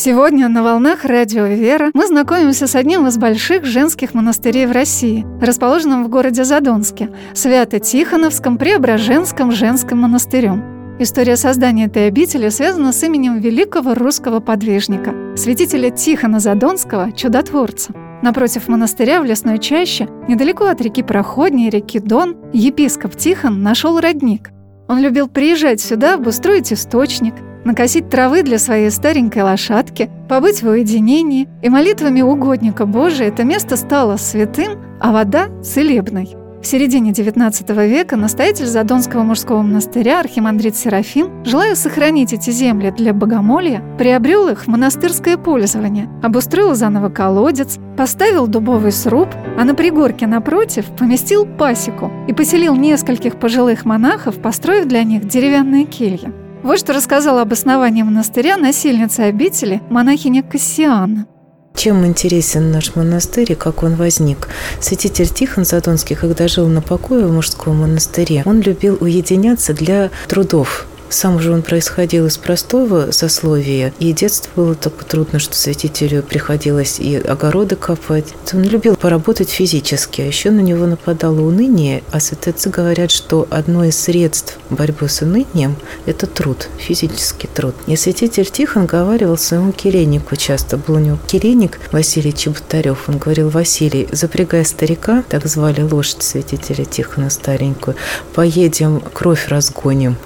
Сегодня 0.00 0.48
на 0.48 0.62
волнах 0.62 1.04
радио 1.04 1.46
«Вера» 1.46 1.90
мы 1.92 2.06
знакомимся 2.06 2.68
с 2.68 2.76
одним 2.76 3.08
из 3.08 3.18
больших 3.18 3.64
женских 3.64 4.14
монастырей 4.14 4.66
в 4.66 4.70
России, 4.70 5.26
расположенным 5.40 6.04
в 6.04 6.08
городе 6.08 6.44
Задонске, 6.44 7.10
Свято-Тихоновском 7.34 8.58
Преображенском 8.58 9.50
женском 9.50 9.98
монастырем. 9.98 10.96
История 11.00 11.36
создания 11.36 11.86
этой 11.86 12.06
обители 12.06 12.48
связана 12.48 12.92
с 12.92 13.02
именем 13.02 13.40
великого 13.40 13.94
русского 13.94 14.38
подвижника, 14.38 15.12
святителя 15.36 15.90
Тихона 15.90 16.38
Задонского, 16.38 17.10
чудотворца– 17.10 17.92
Напротив 18.22 18.68
монастыря 18.68 19.20
в 19.20 19.24
лесной 19.24 19.58
чаще, 19.58 20.08
недалеко 20.28 20.64
от 20.64 20.80
реки 20.80 21.02
Проходней, 21.02 21.70
реки 21.70 22.00
Дон, 22.00 22.36
епископ 22.52 23.14
Тихон 23.14 23.62
нашел 23.62 24.00
родник. 24.00 24.50
Он 24.88 24.98
любил 25.00 25.28
приезжать 25.28 25.80
сюда, 25.80 26.14
обустроить 26.14 26.72
источник, 26.72 27.34
накосить 27.64 28.08
травы 28.08 28.42
для 28.42 28.58
своей 28.58 28.90
старенькой 28.90 29.42
лошадки, 29.42 30.10
побыть 30.28 30.62
в 30.62 30.68
уединении, 30.68 31.48
и 31.62 31.68
молитвами 31.68 32.22
угодника 32.22 32.86
Божия 32.86 33.28
это 33.28 33.44
место 33.44 33.76
стало 33.76 34.16
святым, 34.16 34.78
а 35.00 35.12
вода– 35.12 35.48
целебной. 35.62 36.37
В 36.60 36.66
середине 36.66 37.12
XIX 37.12 37.88
века 37.88 38.16
настоятель 38.16 38.66
Задонского 38.66 39.22
мужского 39.22 39.62
монастыря 39.62 40.18
архимандрит 40.18 40.74
Серафим, 40.74 41.44
желая 41.44 41.76
сохранить 41.76 42.32
эти 42.32 42.50
земли 42.50 42.90
для 42.90 43.14
богомолья, 43.14 43.80
приобрел 43.96 44.48
их 44.48 44.64
в 44.64 44.66
монастырское 44.66 45.36
пользование, 45.36 46.08
обустроил 46.20 46.74
заново 46.74 47.10
колодец, 47.10 47.78
поставил 47.96 48.48
дубовый 48.48 48.90
сруб, 48.90 49.28
а 49.56 49.64
на 49.64 49.76
пригорке 49.76 50.26
напротив 50.26 50.86
поместил 50.98 51.46
пасеку 51.46 52.10
и 52.26 52.32
поселил 52.32 52.74
нескольких 52.74 53.38
пожилых 53.38 53.84
монахов, 53.84 54.42
построив 54.42 54.86
для 54.86 55.04
них 55.04 55.28
деревянные 55.28 55.84
кельи. 55.84 56.32
Вот 56.64 56.80
что 56.80 56.92
рассказала 56.92 57.42
об 57.42 57.52
основании 57.52 58.02
монастыря 58.02 58.56
насильница 58.56 59.24
обители 59.26 59.80
монахиня 59.90 60.42
Кассиана– 60.42 61.26
чем 61.78 62.04
интересен 62.04 62.72
наш 62.72 62.96
монастырь 62.96 63.52
и 63.52 63.54
как 63.54 63.84
он 63.84 63.94
возник? 63.94 64.48
Святитель 64.80 65.28
Тихон 65.28 65.64
Задонский, 65.64 66.16
когда 66.16 66.48
жил 66.48 66.66
на 66.66 66.82
покое 66.82 67.24
в 67.24 67.32
мужском 67.32 67.76
монастыре, 67.76 68.42
он 68.46 68.60
любил 68.60 68.98
уединяться 69.00 69.72
для 69.74 70.10
трудов 70.26 70.88
сам 71.10 71.40
же 71.40 71.52
он 71.52 71.62
происходил 71.62 72.26
из 72.26 72.36
простого 72.36 73.10
сословия, 73.10 73.92
и 73.98 74.12
детство 74.12 74.50
было 74.56 74.74
так 74.74 75.04
трудно, 75.04 75.38
что 75.38 75.54
святителю 75.54 76.22
приходилось 76.22 77.00
и 77.00 77.16
огороды 77.16 77.76
копать. 77.76 78.34
Он 78.52 78.62
любил 78.62 78.96
поработать 78.96 79.50
физически, 79.50 80.20
а 80.20 80.26
еще 80.26 80.50
на 80.50 80.60
него 80.60 80.86
нападало 80.86 81.40
уныние, 81.40 82.02
а 82.10 82.20
святоцы 82.20 82.70
говорят, 82.70 83.10
что 83.10 83.46
одно 83.50 83.84
из 83.84 83.98
средств 83.98 84.58
борьбы 84.70 85.08
с 85.08 85.22
унынием– 85.22 85.76
это 86.06 86.26
труд, 86.26 86.68
физический 86.78 87.48
труд. 87.48 87.74
И 87.86 87.96
святитель 87.96 88.46
Тихон 88.46 88.86
говаривал 88.86 89.38
своему 89.38 89.72
келейнику 89.72 90.36
часто, 90.36 90.76
был 90.76 90.96
у 90.96 90.98
него 90.98 91.18
келейник 91.26 91.78
Василий 91.92 92.34
Чеботарев, 92.34 93.08
он 93.08 93.18
говорил, 93.18 93.48
Василий, 93.48 94.08
запрягай 94.12 94.64
старика, 94.64 95.24
так 95.28 95.46
звали 95.46 95.82
лошадь 95.82 96.22
святителя 96.22 96.84
Тихона 96.84 97.30
старенькую, 97.30 97.96
поедем, 98.34 99.00
кровь 99.12 99.48
разгоним. 99.48 100.16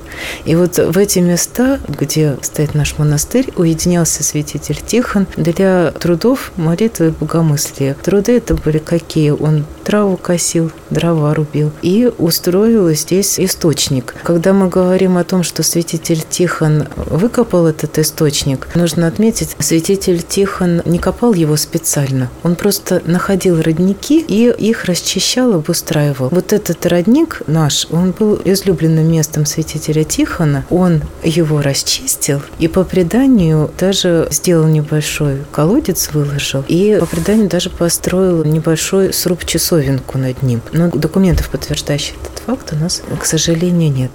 И 0.44 0.54
вот 0.54 0.71
в 0.78 0.96
эти 0.98 1.18
места, 1.18 1.80
где 1.88 2.36
стоит 2.42 2.74
наш 2.74 2.98
монастырь, 2.98 3.52
уединялся 3.56 4.22
святитель 4.22 4.80
Тихон 4.84 5.26
для 5.36 5.90
трудов 5.92 6.52
молитвы 6.56 7.08
и 7.08 7.10
богомыслия. 7.10 7.94
Труды 7.94 8.36
это 8.36 8.54
были 8.54 8.78
какие? 8.78 9.30
Он 9.30 9.64
траву 9.82 10.16
косил, 10.16 10.70
дрова 10.90 11.34
рубил 11.34 11.72
и 11.82 12.10
устроил 12.18 12.90
здесь 12.90 13.40
источник. 13.40 14.14
Когда 14.22 14.52
мы 14.52 14.68
говорим 14.68 15.16
о 15.16 15.24
том, 15.24 15.42
что 15.42 15.62
святитель 15.62 16.22
Тихон 16.28 16.88
выкопал 16.96 17.66
этот 17.66 17.98
источник, 17.98 18.68
нужно 18.74 19.06
отметить, 19.06 19.56
святитель 19.58 20.22
Тихон 20.22 20.82
не 20.84 20.98
копал 20.98 21.34
его 21.34 21.56
специально. 21.56 22.30
Он 22.42 22.54
просто 22.54 23.02
находил 23.06 23.60
родники 23.60 24.20
и 24.20 24.50
их 24.50 24.84
расчищал, 24.84 25.54
обустраивал. 25.54 26.28
Вот 26.30 26.52
этот 26.52 26.84
родник 26.86 27.42
наш, 27.46 27.86
он 27.90 28.12
был 28.12 28.40
излюбленным 28.44 29.10
местом 29.10 29.46
святителя 29.46 30.04
Тихона. 30.04 30.64
Он 30.70 31.02
его 31.22 31.60
расчистил 31.62 32.40
и 32.58 32.68
по 32.68 32.84
преданию 32.84 33.70
даже 33.78 34.28
сделал 34.30 34.66
небольшой 34.66 35.38
колодец, 35.50 36.10
выложил 36.12 36.64
и 36.68 36.96
по 37.00 37.06
преданию 37.06 37.48
даже 37.48 37.70
построил 37.70 38.44
небольшой 38.44 39.12
сруб 39.12 39.44
часов 39.44 39.71
часовенку 39.72 40.18
над 40.18 40.42
ним. 40.42 40.60
Но 40.72 40.88
документов, 40.90 41.48
подтверждающих 41.50 42.16
этот 42.22 42.38
факт, 42.40 42.72
у 42.72 42.76
нас, 42.76 43.02
к 43.18 43.24
сожалению, 43.24 43.90
нет. 43.90 44.10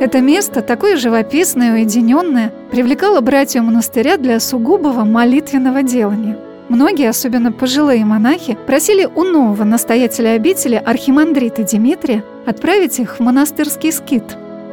Это 0.00 0.20
место, 0.20 0.62
такое 0.62 0.96
живописное 0.96 1.70
и 1.70 1.80
уединенное, 1.80 2.52
привлекало 2.70 3.20
братью 3.20 3.64
монастыря 3.64 4.16
для 4.16 4.38
сугубого 4.40 5.04
молитвенного 5.04 5.82
делания. 5.82 6.36
Многие, 6.68 7.08
особенно 7.08 7.50
пожилые 7.50 8.04
монахи, 8.04 8.56
просили 8.66 9.06
у 9.06 9.24
нового 9.24 9.64
настоятеля 9.64 10.34
обители 10.34 10.76
архимандрита 10.76 11.64
Дмитрия 11.64 12.22
отправить 12.46 12.98
их 13.00 13.18
в 13.18 13.20
монастырский 13.20 13.90
скит. 13.90 14.24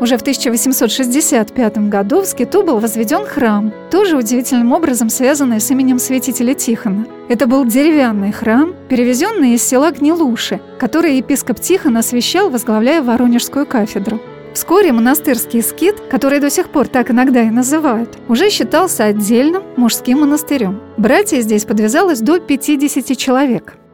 Уже 0.02 0.18
в 0.18 0.22
1865 0.22 1.78
году 1.90 2.22
в 2.22 2.26
скиту 2.26 2.64
был 2.64 2.80
возведен 2.80 3.26
храм, 3.26 3.74
тоже 3.90 4.18
удивительным 4.18 4.74
образом 4.74 5.10
связанный 5.10 5.62
с 5.62 5.72
именем 5.72 6.00
святителя 6.00 6.54
Тихона. 6.54 7.08
Это 7.30 7.48
был 7.48 7.66
деревянный 7.66 8.34
храм, 8.34 8.76
перевезенный 8.90 9.54
из 9.54 9.64
села 9.64 9.92
Гнилуши, 9.92 10.60
который 10.80 11.18
епископ 11.18 11.62
Тихон 11.62 11.96
освящал, 11.96 12.50
возглавляя 12.50 13.02
Воронежскую 13.02 13.66
кафедру. 13.66 14.20
Вскоре 14.54 14.92
монастырский 14.92 15.62
скит, 15.62 15.96
который 16.10 16.40
до 16.40 16.50
сих 16.50 16.70
пор 16.70 16.88
так 16.88 17.12
иногда 17.12 17.42
и 17.42 17.50
называют, 17.50 18.18
уже 18.28 18.50
считался 18.50 19.06
отдельным 19.06 19.64
мужским 19.78 20.20
монастырем. 20.20 20.82
Братья 20.98 21.40
здесь 21.40 21.66
подвязалось 21.66 22.20
до 22.20 22.40
50 22.40 23.18
человек– 23.18 23.78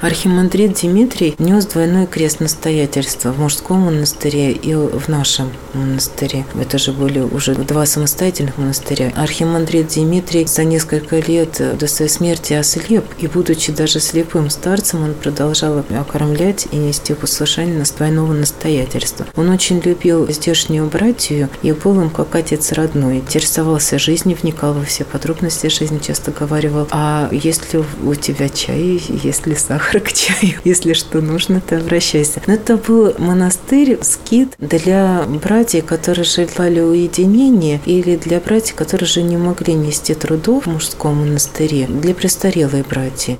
Архимандрит 0.00 0.78
Дмитрий 0.80 1.34
нес 1.40 1.66
двойной 1.66 2.06
крест 2.06 2.38
настоятельства 2.38 3.32
в 3.32 3.40
мужском 3.40 3.80
монастыре 3.80 4.52
и 4.52 4.72
в 4.72 5.08
нашем 5.08 5.50
монастыре. 5.74 6.46
Это 6.54 6.78
же 6.78 6.92
были 6.92 7.18
уже 7.18 7.56
два 7.56 7.84
самостоятельных 7.84 8.58
монастыря. 8.58 9.12
Архимандрит 9.16 9.88
Дмитрий 9.88 10.46
за 10.46 10.62
несколько 10.62 11.18
лет 11.18 11.60
до 11.76 11.88
своей 11.88 12.08
смерти 12.08 12.52
ослеп, 12.52 13.06
и 13.18 13.26
будучи 13.26 13.72
даже 13.72 13.98
слепым 13.98 14.50
старцем, 14.50 15.02
он 15.02 15.14
продолжал 15.14 15.84
окормлять 15.90 16.68
и 16.70 16.76
нести 16.76 17.14
послушание 17.14 17.76
на 17.76 17.84
двойного 17.84 18.32
настоятельства. 18.34 19.26
Он 19.34 19.50
очень 19.50 19.80
любил 19.80 20.30
здешнюю 20.30 20.86
братью 20.86 21.48
и 21.62 21.72
был 21.72 22.00
им 22.00 22.10
как 22.10 22.36
отец 22.36 22.70
родной. 22.70 23.16
Интересовался 23.16 23.98
жизнью, 23.98 24.38
вникал 24.40 24.74
во 24.74 24.84
все 24.84 25.04
подробности 25.04 25.66
жизни, 25.66 25.98
часто 25.98 26.30
говорил, 26.30 26.86
а 26.92 27.28
если 27.32 27.82
у 28.04 28.14
тебя 28.14 28.48
чай, 28.48 29.02
если 29.24 29.54
сахар, 29.54 29.87
сахар 29.88 30.00
к. 30.00 30.08
Если 30.64 30.92
что 30.92 31.20
нужно, 31.20 31.60
то 31.60 31.76
обращайся. 31.76 32.40
Но 32.46 32.54
это 32.54 32.76
был 32.76 33.14
монастырь, 33.18 33.98
скит 34.02 34.54
для 34.58 35.24
братьев, 35.42 35.86
которые 35.86 36.24
желали 36.24 36.80
уединения, 36.80 37.80
или 37.86 38.16
для 38.16 38.40
братьев, 38.40 38.74
которые 38.74 39.06
же 39.06 39.22
не 39.22 39.36
могли 39.36 39.74
нести 39.74 40.14
трудов 40.14 40.64
в 40.66 40.70
мужском 40.70 41.16
монастыре, 41.16 41.86
для 41.86 42.14
престарелой 42.14 42.82
братьев. 42.82 43.38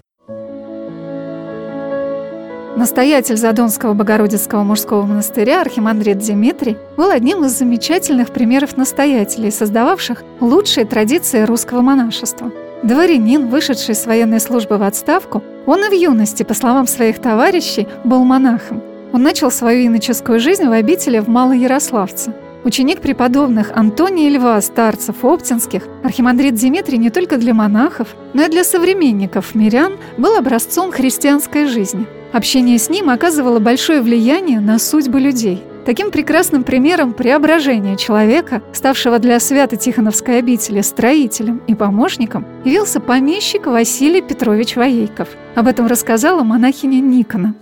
Настоятель 2.77 3.37
Задонского 3.37 3.93
Богородицкого 3.93 4.63
мужского 4.63 5.03
монастыря 5.03 5.63
архимандрит 5.63 6.19
Дмитрий 6.19 6.77
был 6.97 7.11
одним 7.11 7.45
из 7.45 7.59
замечательных 7.59 8.31
примеров 8.33 8.77
настоятелей, 8.77 9.51
создававших 9.51 10.23
лучшие 10.41 10.87
традиции 10.87 11.43
русского 11.43 11.81
монашества– 11.81 12.53
Дворянин, 12.83 13.49
вышедший 13.49 13.97
с 13.97 14.07
военной 14.07 14.39
службы 14.39 14.79
в 14.79 14.85
отставку, 14.85 15.43
он 15.69 15.85
и 15.85 15.89
в 15.89 15.93
юности, 15.93 16.43
по 16.45 16.55
словам 16.55 16.87
своих 16.87 17.19
товарищей, 17.21 17.87
был 18.03 18.25
монахом. 18.25 18.83
Он 19.13 19.23
начал 19.23 19.51
свою 19.51 19.87
иноческую 19.87 20.41
жизнь 20.41 20.67
в 20.67 20.73
обители 20.73 21.19
в 21.19 21.29
Малоярославце. 21.29 22.33
Ученик 22.65 23.01
преподобных 23.01 23.71
Антония 23.75 24.31
Льва, 24.31 24.61
старцев 24.63 25.23
Оптинских, 25.23 25.85
архимандрит 26.03 26.55
Дмитрий 26.55 26.99
не 26.99 27.11
только 27.11 27.37
для 27.37 27.53
монахов, 27.53 28.09
но 28.33 28.45
и 28.45 28.49
для 28.49 28.65
современников 28.65 29.55
мирян 29.55 29.99
был 30.17 30.37
образцом 30.37 30.91
христианской 30.91 31.67
жизни. 31.67 32.07
Общение 32.33 32.79
с 32.79 32.89
ним 32.89 33.11
оказывало 33.11 33.59
большое 33.59 34.01
влияние 34.01 34.61
на 34.61 34.79
судьбы 34.79 35.21
людей– 35.21 35.63
Таким 35.89 36.11
прекрасным 36.11 36.65
примером 36.65 37.15
преображения 37.15 37.97
человека, 37.97 38.63
ставшего 38.75 39.19
для 39.19 39.41
Свято-Тихоновской 39.41 40.39
обители 40.39 40.83
строителем 40.83 41.63
и 41.67 41.75
помощником, 41.75 42.45
явился 42.67 43.01
помещик 43.01 43.65
Василий 43.65 44.21
Петрович 44.21 44.77
Воейков. 44.77 45.31
Об 45.55 45.67
этом 45.67 45.87
рассказала 45.87 46.43
монахиня 46.43 47.01
Никона. 47.01 47.55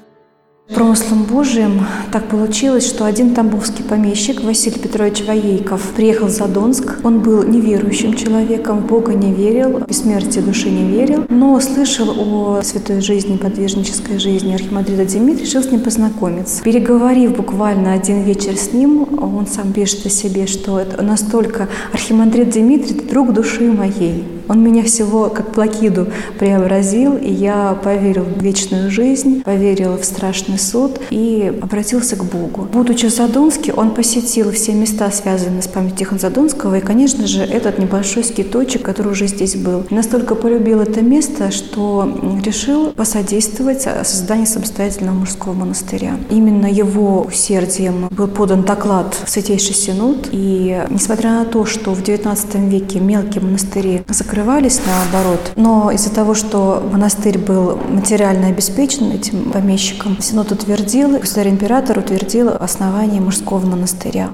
Промыслом 0.74 1.22
Божиим 1.22 1.86
так 2.10 2.28
получилось, 2.28 2.86
что 2.88 3.06
один 3.06 3.34
тамбовский 3.34 3.84
помещик 3.84 4.42
Василий 4.42 4.80
Петрович 4.80 5.22
Воейков 5.24 5.80
приехал 5.94 6.26
в 6.26 6.30
Задонск. 6.30 6.98
Он 7.04 7.20
был 7.20 7.44
неверующим 7.44 8.14
человеком, 8.14 8.80
в 8.80 8.86
Бога 8.86 9.14
не 9.14 9.32
верил, 9.32 9.78
в 9.78 9.86
бессмертие 9.86 10.42
души 10.42 10.68
не 10.68 10.90
верил, 10.90 11.24
но 11.28 11.60
слышал 11.60 12.10
о 12.10 12.62
святой 12.62 13.00
жизни, 13.00 13.36
подвижнической 13.36 14.18
жизни 14.18 14.54
архимандрита 14.54 15.04
Дмитрия, 15.04 15.44
решил 15.44 15.62
с 15.62 15.70
ним 15.70 15.82
познакомиться. 15.82 16.64
Переговорив 16.64 17.36
буквально 17.36 17.92
один 17.92 18.24
вечер 18.24 18.56
с 18.56 18.72
ним, 18.72 19.06
он 19.22 19.46
сам 19.46 19.72
пишет 19.72 20.04
о 20.06 20.10
себе, 20.10 20.48
что 20.48 20.80
это 20.80 21.00
настолько 21.00 21.68
архимандрит 21.92 22.50
Дмитрий– 22.50 23.00
друг 23.08 23.32
души 23.32 23.70
моей. 23.70 24.35
Он 24.48 24.62
меня 24.62 24.84
всего 24.84 25.28
как 25.28 25.52
плакиду 25.52 26.08
преобразил, 26.38 27.16
и 27.16 27.30
я 27.30 27.76
поверил 27.82 28.24
в 28.24 28.42
вечную 28.42 28.90
жизнь, 28.90 29.42
поверил 29.42 29.96
в 29.96 30.04
страшный 30.04 30.58
суд 30.58 31.00
и 31.10 31.52
обратился 31.60 32.16
к 32.16 32.24
Богу. 32.24 32.68
Будучи 32.72 33.06
в 33.06 33.14
Задонске, 33.14 33.72
он 33.72 33.90
посетил 33.90 34.52
все 34.52 34.72
места, 34.72 35.10
связанные 35.10 35.62
с 35.62 35.66
памятью 35.66 35.98
Тихона 35.98 36.20
Задонского, 36.20 36.76
и, 36.76 36.80
конечно 36.80 37.26
же, 37.26 37.42
этот 37.42 37.78
небольшой 37.78 38.22
скиточек, 38.22 38.82
который 38.82 39.12
уже 39.12 39.26
здесь 39.26 39.56
был. 39.56 39.84
Настолько 39.90 40.34
полюбил 40.34 40.80
это 40.80 41.00
место, 41.02 41.50
что 41.50 42.08
решил 42.44 42.92
посодействовать 42.92 43.82
созданию 43.82 44.46
самостоятельного 44.46 45.14
мужского 45.14 45.54
монастыря. 45.54 46.18
Именно 46.30 46.66
его 46.66 47.22
усердием 47.22 48.08
был 48.10 48.28
подан 48.28 48.62
доклад 48.62 49.16
в 49.24 49.28
Святейший 49.28 49.74
Синод, 49.74 50.28
и 50.30 50.84
несмотря 50.90 51.30
на 51.30 51.44
то, 51.44 51.64
что 51.64 51.92
в 51.92 52.02
XIX 52.02 52.68
веке 52.68 53.00
мелкие 53.00 53.42
монастыри 53.42 54.02
закрыли 54.08 54.35
закрывались 54.36 54.82
наоборот. 54.86 55.52
Но 55.56 55.90
из-за 55.90 56.14
того, 56.14 56.34
что 56.34 56.86
монастырь 56.92 57.38
был 57.38 57.76
материально 57.76 58.48
обеспечен 58.48 59.10
этим 59.10 59.50
помещиком, 59.50 60.20
Синод 60.20 60.52
утвердил, 60.52 61.18
государь-император 61.18 61.98
утвердил 61.98 62.50
основание 62.50 63.22
мужского 63.22 63.64
монастыря. 63.64 64.28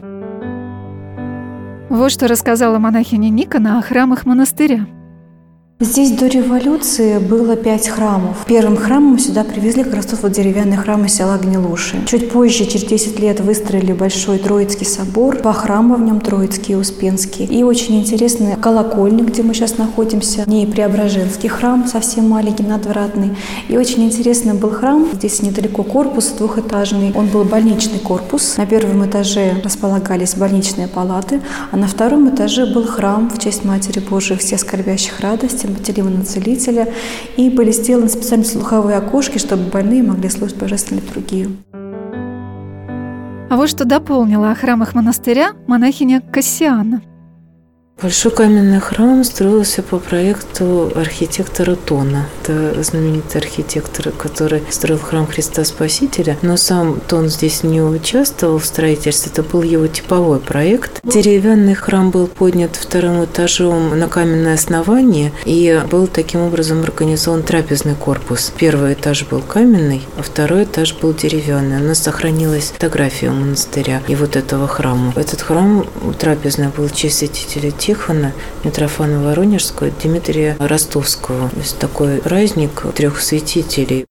Вот 1.89 2.11
что 2.11 2.27
рассказала 2.27 2.79
монахиня 2.79 3.29
Никона 3.29 3.79
о 3.79 3.83
храмах 3.83 4.27
монастыря. 4.27 4.87
Здесь 5.83 6.13
до 6.13 6.29
революции 6.29 7.19
было 7.19 7.57
пять 7.57 7.89
храмов. 7.89 8.45
Первым 8.47 8.77
храмом 8.77 9.19
сюда 9.19 9.43
привезли 9.43 9.83
как 9.83 9.95
раз 9.95 10.07
тот 10.07 10.23
вот 10.23 10.31
деревянный 10.31 10.77
храм 10.77 11.05
из 11.07 11.15
села 11.15 11.37
Гнилуши. 11.39 12.05
Чуть 12.07 12.31
позже, 12.31 12.67
через 12.67 12.85
10 12.85 13.19
лет, 13.19 13.41
выстроили 13.41 13.93
большой 13.93 14.39
Троицкий 14.39 14.87
собор. 14.87 15.39
Два 15.39 15.53
храма 15.53 15.97
в 15.97 16.03
нем, 16.03 16.21
Троицкий 16.21 16.75
и 16.75 16.77
Успенский. 16.77 17.47
И 17.47 17.65
очень 17.65 17.99
интересный 17.99 18.55
колокольник, 18.55 19.31
где 19.31 19.43
мы 19.43 19.55
сейчас 19.55 19.77
находимся. 19.77 20.45
Не 20.47 20.67
Преображенский 20.67 21.49
храм, 21.49 21.85
совсем 21.89 22.29
маленький, 22.29 22.63
надвратный. 22.63 23.37
И 23.69 23.77
очень 23.77 24.05
интересный 24.05 24.55
был 24.55 24.71
храм. 24.71 25.09
Здесь 25.13 25.43
недалеко 25.43 25.83
корпус 25.83 26.29
двухэтажный. 26.39 27.13
Он 27.17 27.27
был 27.27 27.43
больничный 27.43 27.99
корпус. 27.99 28.57
На 28.57 28.67
первом 28.67 29.05
этаже 29.05 29.61
располагались 29.65 30.37
больничные 30.37 30.87
палаты, 30.87 31.41
а 31.73 31.77
на 31.77 31.89
втором 31.89 32.33
этаже 32.33 32.73
был 32.73 32.87
храм 32.87 33.29
в 33.29 33.41
честь 33.41 33.65
Матери 33.65 33.99
Божией 33.99 34.39
всех 34.39 34.61
скорбящих 34.61 35.19
радости 35.19 35.72
Батилиона 35.73 36.25
Целителя, 36.25 36.89
и 37.37 37.51
были 37.51 37.73
сделаны 37.73 38.09
специальные 38.09 38.47
слуховые 38.47 38.97
окошки, 38.97 39.39
чтобы 39.39 39.71
больные 39.71 40.03
могли 40.03 40.29
слушать 40.29 40.57
божественную 40.57 41.05
литургию. 41.07 41.57
А 43.51 43.57
вот 43.57 43.69
что 43.69 43.85
дополнила 43.85 44.51
о 44.51 44.55
храмах 44.55 44.95
монастыря 44.95 45.53
монахиня 45.67 46.23
Кассиана– 46.23 47.03
Большой 48.03 48.33
каменный 48.33 48.81
храм 48.81 49.23
строился 49.23 49.81
по 49.81 50.01
проекту 50.01 50.91
архитектора 50.97 51.77
Тона. 51.77 52.27
Это 52.43 52.83
знаменитый 52.83 53.41
архитектор, 53.41 54.11
который 54.11 54.65
строил 54.71 54.99
храм 54.99 55.25
Христа 55.25 55.65
Спасителя. 55.65 56.37
Но 56.43 56.57
сам 56.57 56.99
Тон 56.99 57.29
здесь 57.29 57.63
не 57.63 57.81
участвовал 57.81 58.59
в 58.59 58.67
строительстве. 58.67 59.31
Это 59.31 59.45
был 59.45 59.63
его 59.63 59.87
типовой 59.87 60.41
проект. 60.41 61.01
Деревянный 61.05 61.75
храм 61.75 62.11
был 62.11 62.27
поднят 62.27 62.75
вторым 62.75 63.25
этажом 63.25 63.97
на 63.97 64.09
каменное 64.09 64.55
основание 64.55 65.31
и 65.45 65.81
был 65.89 66.09
таким 66.09 66.41
образом 66.41 66.83
организован 66.83 67.45
трапезный 67.45 67.95
корпус. 67.95 68.53
Первый 68.59 68.95
этаж 68.95 69.27
был 69.27 69.43
каменный, 69.43 70.03
а 70.19 70.23
второй 70.23 70.65
этаж 70.65 70.97
был 71.01 71.15
деревянный. 71.15 71.77
У 71.77 71.85
нас 71.85 72.01
сохранилась 72.01 72.73
фотография 72.73 73.31
монастыря 73.31 74.03
и 74.09 74.17
вот 74.17 74.35
этого 74.35 74.67
храма. 74.67 75.13
Этот 75.15 75.43
храм 75.43 75.87
трапезный 76.19 76.67
был 76.77 76.89
честь 76.89 77.19
святителя 77.19 77.71
Тихона, 77.93 78.33
Митрофана 78.65 79.23
Воронежского, 79.23 79.91
Дмитрия 80.03 80.57
Ростовского. 80.59 81.51
То 81.51 81.59
есть 81.59 81.79
такой 81.79 82.23
праздник 82.23 82.71
трех 82.95 83.21
святителей. 83.21 84.07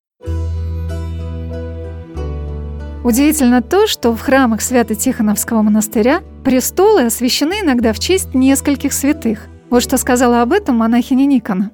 Удивительно 3.04 3.64
то, 3.64 3.88
что 3.88 4.16
в 4.16 4.22
храмах 4.22 4.62
Свято-Тихоновского 4.62 5.64
монастыря 5.64 6.22
престолы 6.46 7.06
освящены 7.06 7.62
иногда 7.62 7.92
в 7.94 8.00
честь 8.00 8.36
нескольких 8.36 8.94
святых. 8.94 9.48
Вот 9.72 9.82
что 9.82 9.98
сказала 9.98 10.44
об 10.44 10.54
этом 10.54 10.76
монахиня 10.76 11.26
Никона. 11.26 11.72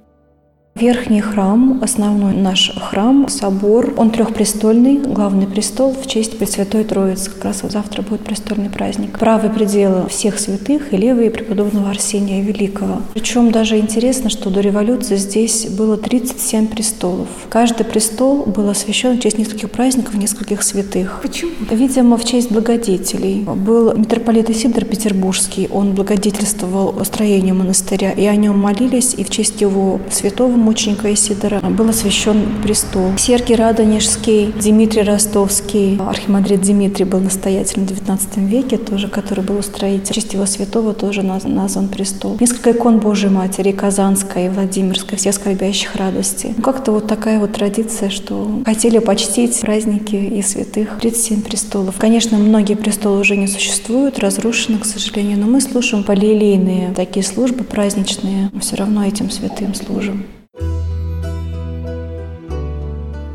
Верхний 0.80 1.22
храм, 1.22 1.80
основной 1.82 2.36
наш 2.36 2.72
храм, 2.76 3.28
собор, 3.30 3.96
он 3.98 4.12
трехпрестольный, 4.12 5.00
главный 5.00 5.48
престол 5.48 5.96
в 6.00 6.06
честь 6.06 6.38
Пресвятой 6.38 6.84
Троицы. 6.84 7.32
Как 7.32 7.46
раз 7.46 7.64
завтра 7.68 8.04
будет 8.04 8.22
престольный 8.22 8.70
праздник. 8.70 9.18
Правый 9.18 9.50
предел 9.50 10.08
всех 10.08 10.38
святых 10.38 10.94
и 10.94 10.98
левый 10.98 11.32
преподобного 11.32 11.90
Арсения 11.90 12.44
Великого. 12.44 13.02
Причем 13.16 13.52
даже 13.52 13.80
интересно, 13.80 14.30
что 14.30 14.52
до 14.52 14.60
революции 14.62 15.16
здесь 15.16 15.66
было 15.66 15.98
37 15.98 16.68
престолов. 16.68 17.28
Каждый 17.50 17.84
престол 17.84 18.44
был 18.46 18.70
освящен 18.70 19.18
в 19.18 19.20
честь 19.20 19.40
нескольких 19.40 19.72
праздников, 19.72 20.14
нескольких 20.14 20.62
святых. 20.62 21.22
Почему? 21.24 21.52
Видимо, 21.72 22.18
в 22.18 22.26
честь 22.26 22.52
благодетелей. 22.52 23.42
Был 23.44 23.96
митрополит 23.98 24.52
Исидор 24.52 24.86
Петербургский, 24.86 25.70
он 25.72 25.94
благодетельствовал 25.94 27.04
строению 27.04 27.56
монастыря, 27.56 28.12
и 28.12 28.26
о 28.26 28.36
нем 28.36 28.60
молились, 28.60 29.16
и 29.18 29.24
в 29.24 29.32
честь 29.32 29.60
его 29.62 30.00
святого 30.12 30.67
мученика 30.68 31.14
Исидора 31.14 31.62
был 31.62 31.88
освящен 31.88 32.62
престол. 32.62 33.14
Сергий 33.18 33.56
Радонежский, 33.56 34.48
Дмитрий 34.48 35.04
Ростовский, 35.04 35.98
архимандрит 35.98 36.62
Дмитрий 36.62 37.06
был 37.06 37.22
настоятелем 37.22 37.88
в 37.88 37.92
XIX 37.92 38.20
веке, 38.46 38.78
тоже, 38.78 39.08
который 39.08 39.46
был 39.46 39.60
устроитель. 39.60 40.12
В 40.12 40.16
честь 40.16 40.34
его 40.34 40.46
святого 40.46 40.94
тоже 40.94 41.24
назван 41.24 41.88
престол. 41.88 42.36
Несколько 42.42 42.74
икон 42.74 43.00
Божьей 43.00 43.30
Матери, 43.30 43.72
Казанская 43.72 44.48
и 44.48 44.50
Владимирская, 44.50 45.18
все 45.18 45.32
скорбящих 45.32 45.96
радости. 45.96 46.54
Ну, 46.58 46.62
как-то 46.62 46.92
вот 46.92 47.08
такая 47.08 47.40
вот 47.40 47.54
традиция, 47.54 48.10
что 48.10 48.62
хотели 48.66 49.00
почтить 49.00 49.58
праздники 49.62 50.16
и 50.16 50.42
святых. 50.42 51.00
37 51.00 51.44
престолов. 51.44 51.96
Конечно, 51.98 52.38
многие 52.38 52.76
престолы 52.76 53.22
уже 53.22 53.38
не 53.38 53.48
существуют, 53.48 54.20
разрушены, 54.20 54.80
к 54.80 54.86
сожалению, 54.86 55.40
но 55.40 55.48
мы 55.48 55.62
слушаем 55.62 56.04
полилейные 56.04 56.94
такие 56.94 57.24
службы 57.24 57.64
праздничные. 57.64 58.50
Мы 58.52 58.60
все 58.60 58.76
равно 58.76 59.06
этим 59.06 59.30
святым 59.30 59.74
служим. 59.74 60.26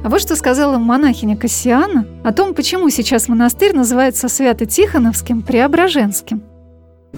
А 0.04 0.08
вот 0.08 0.20
что 0.20 0.34
сказала 0.34 0.78
монахиня 0.78 1.36
Кассиана 1.36 2.06
о 2.24 2.32
том, 2.32 2.54
почему 2.54 2.90
сейчас 2.90 3.28
монастырь 3.28 3.74
называется 3.74 4.28
Свято-Тихоновским 4.28 5.42
Преображенским. 5.42 6.42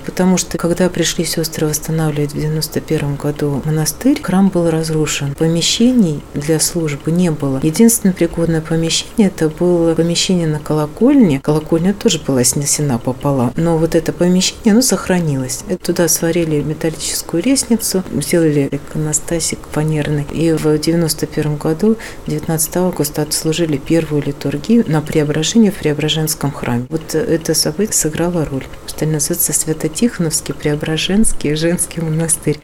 Потому 0.04 0.36
что, 0.36 0.58
когда 0.58 0.88
пришли 0.88 1.24
сестры 1.24 1.66
восстанавливать 1.66 2.32
в 2.32 2.36
91 2.36 3.16
году 3.16 3.62
монастырь, 3.64 4.20
храм 4.22 4.48
был 4.48 4.70
разрушен. 4.70 5.34
Помещений 5.34 6.22
для 6.34 6.60
службы 6.60 7.10
не 7.10 7.30
было. 7.30 7.60
Единственное 7.62 8.12
пригодное 8.12 8.60
помещение– 8.60 9.28
это 9.34 9.48
было 9.48 9.94
помещение 9.94 10.46
на 10.46 10.58
колокольне. 10.58 11.40
Колокольня 11.40 11.94
тоже 11.94 12.20
была 12.24 12.44
снесена 12.44 12.98
пополам. 12.98 13.52
Но 13.56 13.78
вот 13.78 13.94
это 13.94 14.12
помещение, 14.12 14.72
оно 14.72 14.82
сохранилось. 14.82 15.64
Туда 15.82 16.08
сварили 16.08 16.60
металлическую 16.62 17.42
лестницу, 17.42 18.02
сделали 18.12 18.68
иконостасик 18.70 19.58
фанерный. 19.70 20.26
И 20.32 20.52
в 20.52 20.78
91 20.78 21.56
году, 21.56 21.96
19 22.26 22.76
августа, 22.76 23.22
отслужили 23.22 23.76
первую 23.76 24.22
литургию 24.22 24.84
на 24.86 25.00
преображении 25.00 25.70
в 25.70 25.74
Преображенском 25.74 26.52
храме. 26.52 26.86
Вот 26.88 27.14
это 27.14 27.54
событие 27.54 27.94
сыграло 27.94 28.44
роль. 28.44 28.64
Что 29.04 29.12
называется 29.12 29.52
свято 29.52 29.80
Свято-Тихоновский, 29.80 30.54
Преображенский 30.54 31.54
женский 31.56 32.00
монастырь. 32.00 32.58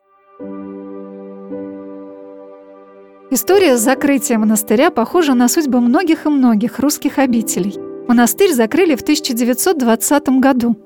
История 3.31 3.76
закрытия 3.76 4.38
монастыря 4.38 4.90
похожа 4.90 5.35
на 5.35 5.48
судьбы 5.48 5.81
многих 5.81 6.24
и 6.24 6.31
многих 6.31 6.79
русских 6.79 7.18
обителей. 7.18 7.76
Монастырь 8.09 8.55
закрыли 8.55 8.96
в 8.96 9.03
1920 9.03 10.40
году. 10.40 10.76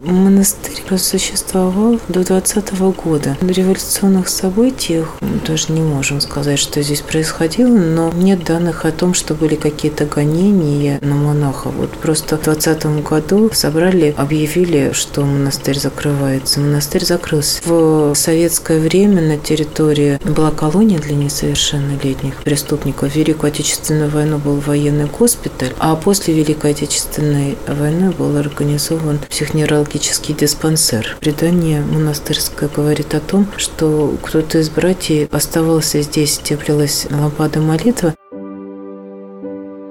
Монастырь 0.00 0.82
просуществовал 0.88 2.00
до 2.08 2.24
20 2.24 2.80
года. 2.96 3.36
На 3.40 3.52
революционных 3.52 4.28
событиях 4.28 5.16
мы 5.20 5.38
тоже 5.38 5.72
не 5.72 5.82
можем 5.82 6.20
сказать, 6.20 6.58
что 6.58 6.82
здесь 6.82 7.00
происходило, 7.00 7.68
но 7.68 8.10
нет 8.12 8.42
данных 8.42 8.86
о 8.86 8.90
том, 8.90 9.14
что 9.14 9.34
были 9.34 9.54
какие-то 9.54 10.04
гонения 10.06 10.98
на 11.00 11.14
монахов. 11.14 11.74
Вот 11.74 11.92
просто 11.92 12.36
в 12.36 12.42
20 12.42 13.04
году 13.04 13.50
собрали, 13.52 14.12
объявили, 14.16 14.90
что 14.92 15.20
монастырь 15.20 15.78
закрывается. 15.78 16.58
Монастырь 16.58 17.04
закрылся. 17.04 17.60
В 17.64 18.16
советское 18.16 18.80
время 18.80 19.22
на 19.22 19.38
территории 19.38 20.18
была 20.24 20.50
колония 20.50 20.98
для 20.98 21.14
несовершеннолетних 21.14 22.42
преступников. 22.42 23.12
В 23.12 23.16
Великую 23.16 23.52
Отечественную 23.52 24.10
войну 24.10 24.38
был 24.38 24.56
военный 24.56 25.06
госпиталь, 25.06 25.72
а 25.78 25.94
после 25.94 26.34
Великой 26.34 26.72
Отечественной 26.72 27.56
войны 27.68 28.10
был 28.10 28.36
организован 28.36 29.20
психоневрологический 29.30 29.83
психологический 29.84 30.34
диспансер. 30.34 31.16
Предание 31.20 31.82
монастырское 31.82 32.68
говорит 32.68 33.14
о 33.14 33.20
том, 33.20 33.46
что 33.56 34.16
кто-то 34.22 34.58
из 34.58 34.70
братьев 34.70 35.28
оставался 35.32 36.02
здесь, 36.02 36.38
теплилась 36.38 37.06
лампада 37.10 37.60
молитвы, 37.60 38.14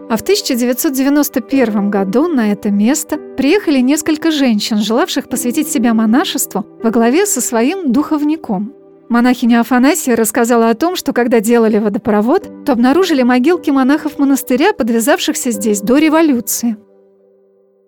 а 0.10 0.18
в 0.18 0.22
1991 0.22 1.90
году 1.90 2.28
на 2.28 2.52
это 2.52 2.70
место 2.70 3.18
приехали 3.36 3.80
несколько 3.80 4.30
женщин, 4.30 4.78
желавших 4.78 5.28
посвятить 5.28 5.68
себя 5.70 5.96
монашеству 5.96 6.68
во 6.84 6.92
главе 6.92 7.26
со 7.26 7.42
своим 7.42 7.92
духовником. 7.92 8.74
Монахиня 9.10 9.62
Афанасия 9.62 10.16
рассказала 10.16 10.70
о 10.70 10.76
том, 10.76 10.96
что 10.96 11.14
когда 11.14 11.40
делали 11.40 11.80
водопровод, 11.80 12.48
то 12.64 12.74
обнаружили 12.74 13.24
могилки 13.24 13.72
монахов 13.72 14.20
монастыря, 14.20 14.74
подвязавшихся 14.74 15.50
здесь 15.50 15.82
до 15.82 15.98
революции. 15.98 16.78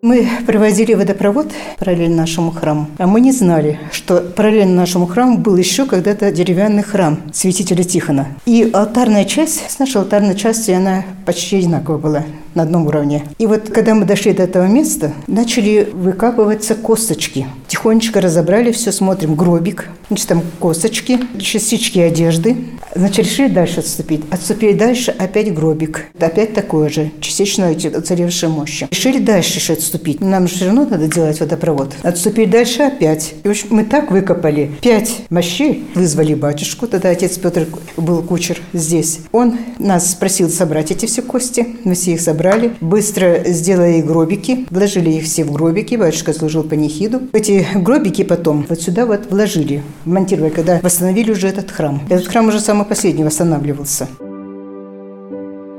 Мы 0.05 0.29
проводили 0.45 0.93
водопровод 0.93 1.47
параллельно 1.79 2.17
нашему 2.17 2.51
храму, 2.51 2.85
а 2.99 3.07
мы 3.07 3.19
не 3.21 3.31
знали, 3.31 3.79
что 3.91 4.17
параллельно 4.17 4.75
нашему 4.75 5.07
храму 5.07 5.39
был 5.39 5.57
еще 5.57 5.87
когда-то 5.87 6.31
деревянный 6.31 6.83
храм 6.83 7.23
святителя 7.33 7.83
Тихона. 7.83 8.27
И 8.45 8.69
алтарная 8.71 9.25
часть, 9.25 9.67
с 9.67 9.79
нашей 9.79 10.01
алтарной 10.01 10.35
части, 10.35 10.69
она 10.69 11.03
почти 11.25 11.57
одинаковая 11.57 11.97
была 11.97 12.23
на 12.53 12.61
одном 12.61 12.85
уровне. 12.85 13.23
И 13.39 13.47
вот 13.47 13.71
когда 13.71 13.95
мы 13.95 14.05
дошли 14.05 14.31
до 14.33 14.43
этого 14.43 14.67
места, 14.67 15.11
начали 15.25 15.89
выкапываться 15.91 16.75
косточки. 16.75 17.47
Тихонечко 17.67 18.21
разобрали 18.21 18.71
все, 18.71 18.91
смотрим, 18.91 19.33
гробик, 19.33 19.89
значит, 20.09 20.27
там 20.27 20.43
косточки, 20.59 21.19
частички 21.39 21.97
одежды. 21.97 22.57
Значит, 22.93 23.25
решили 23.25 23.49
дальше 23.49 23.81
отступить. 23.81 24.21
Отступили 24.31 24.71
дальше, 24.71 25.13
опять 25.17 25.53
гробик. 25.53 26.05
Опять 26.17 26.53
такое 26.53 26.87
же, 26.89 27.11
частично 27.19 27.65
эти 27.65 27.87
уцелевшие 27.87 28.49
мощи. 28.49 28.87
Решили 28.89 29.17
дальше 29.17 29.59
еще 29.59 29.73
отступить. 29.73 29.94
Нам 30.19 30.47
же 30.47 30.55
все 30.55 30.65
равно 30.65 30.85
надо 30.85 31.07
делать 31.07 31.39
водопровод. 31.39 31.93
Отступили 32.03 32.49
дальше 32.49 32.83
опять. 32.83 33.35
И, 33.43 33.47
общем, 33.47 33.67
мы 33.71 33.83
так 33.83 34.11
выкопали 34.11 34.71
пять 34.81 35.21
мощей. 35.29 35.85
Вызвали 35.95 36.33
батюшку, 36.33 36.87
тогда 36.87 37.09
отец 37.09 37.37
Петр 37.37 37.67
был 37.97 38.21
кучер 38.21 38.59
здесь. 38.73 39.19
Он 39.31 39.57
нас 39.79 40.11
спросил 40.11 40.49
собрать 40.49 40.91
эти 40.91 41.05
все 41.05 41.21
кости. 41.21 41.67
Мы 41.83 41.95
все 41.95 42.13
их 42.13 42.21
собрали. 42.21 42.73
Быстро 42.81 43.43
сделали 43.45 44.01
гробики, 44.01 44.65
вложили 44.69 45.11
их 45.11 45.25
все 45.25 45.43
в 45.43 45.51
гробики. 45.51 45.95
Батюшка 45.95 46.33
служил 46.33 46.63
панихиду. 46.63 47.21
Эти 47.33 47.65
гробики 47.75 48.23
потом 48.23 48.65
вот 48.67 48.81
сюда 48.81 49.05
вот 49.05 49.31
вложили, 49.31 49.83
монтировали, 50.05 50.51
когда 50.51 50.79
восстановили 50.81 51.31
уже 51.31 51.47
этот 51.47 51.71
храм. 51.71 52.01
Этот 52.09 52.27
храм 52.27 52.47
уже 52.47 52.59
самый 52.59 52.85
последний 52.85 53.23
восстанавливался. 53.23 54.07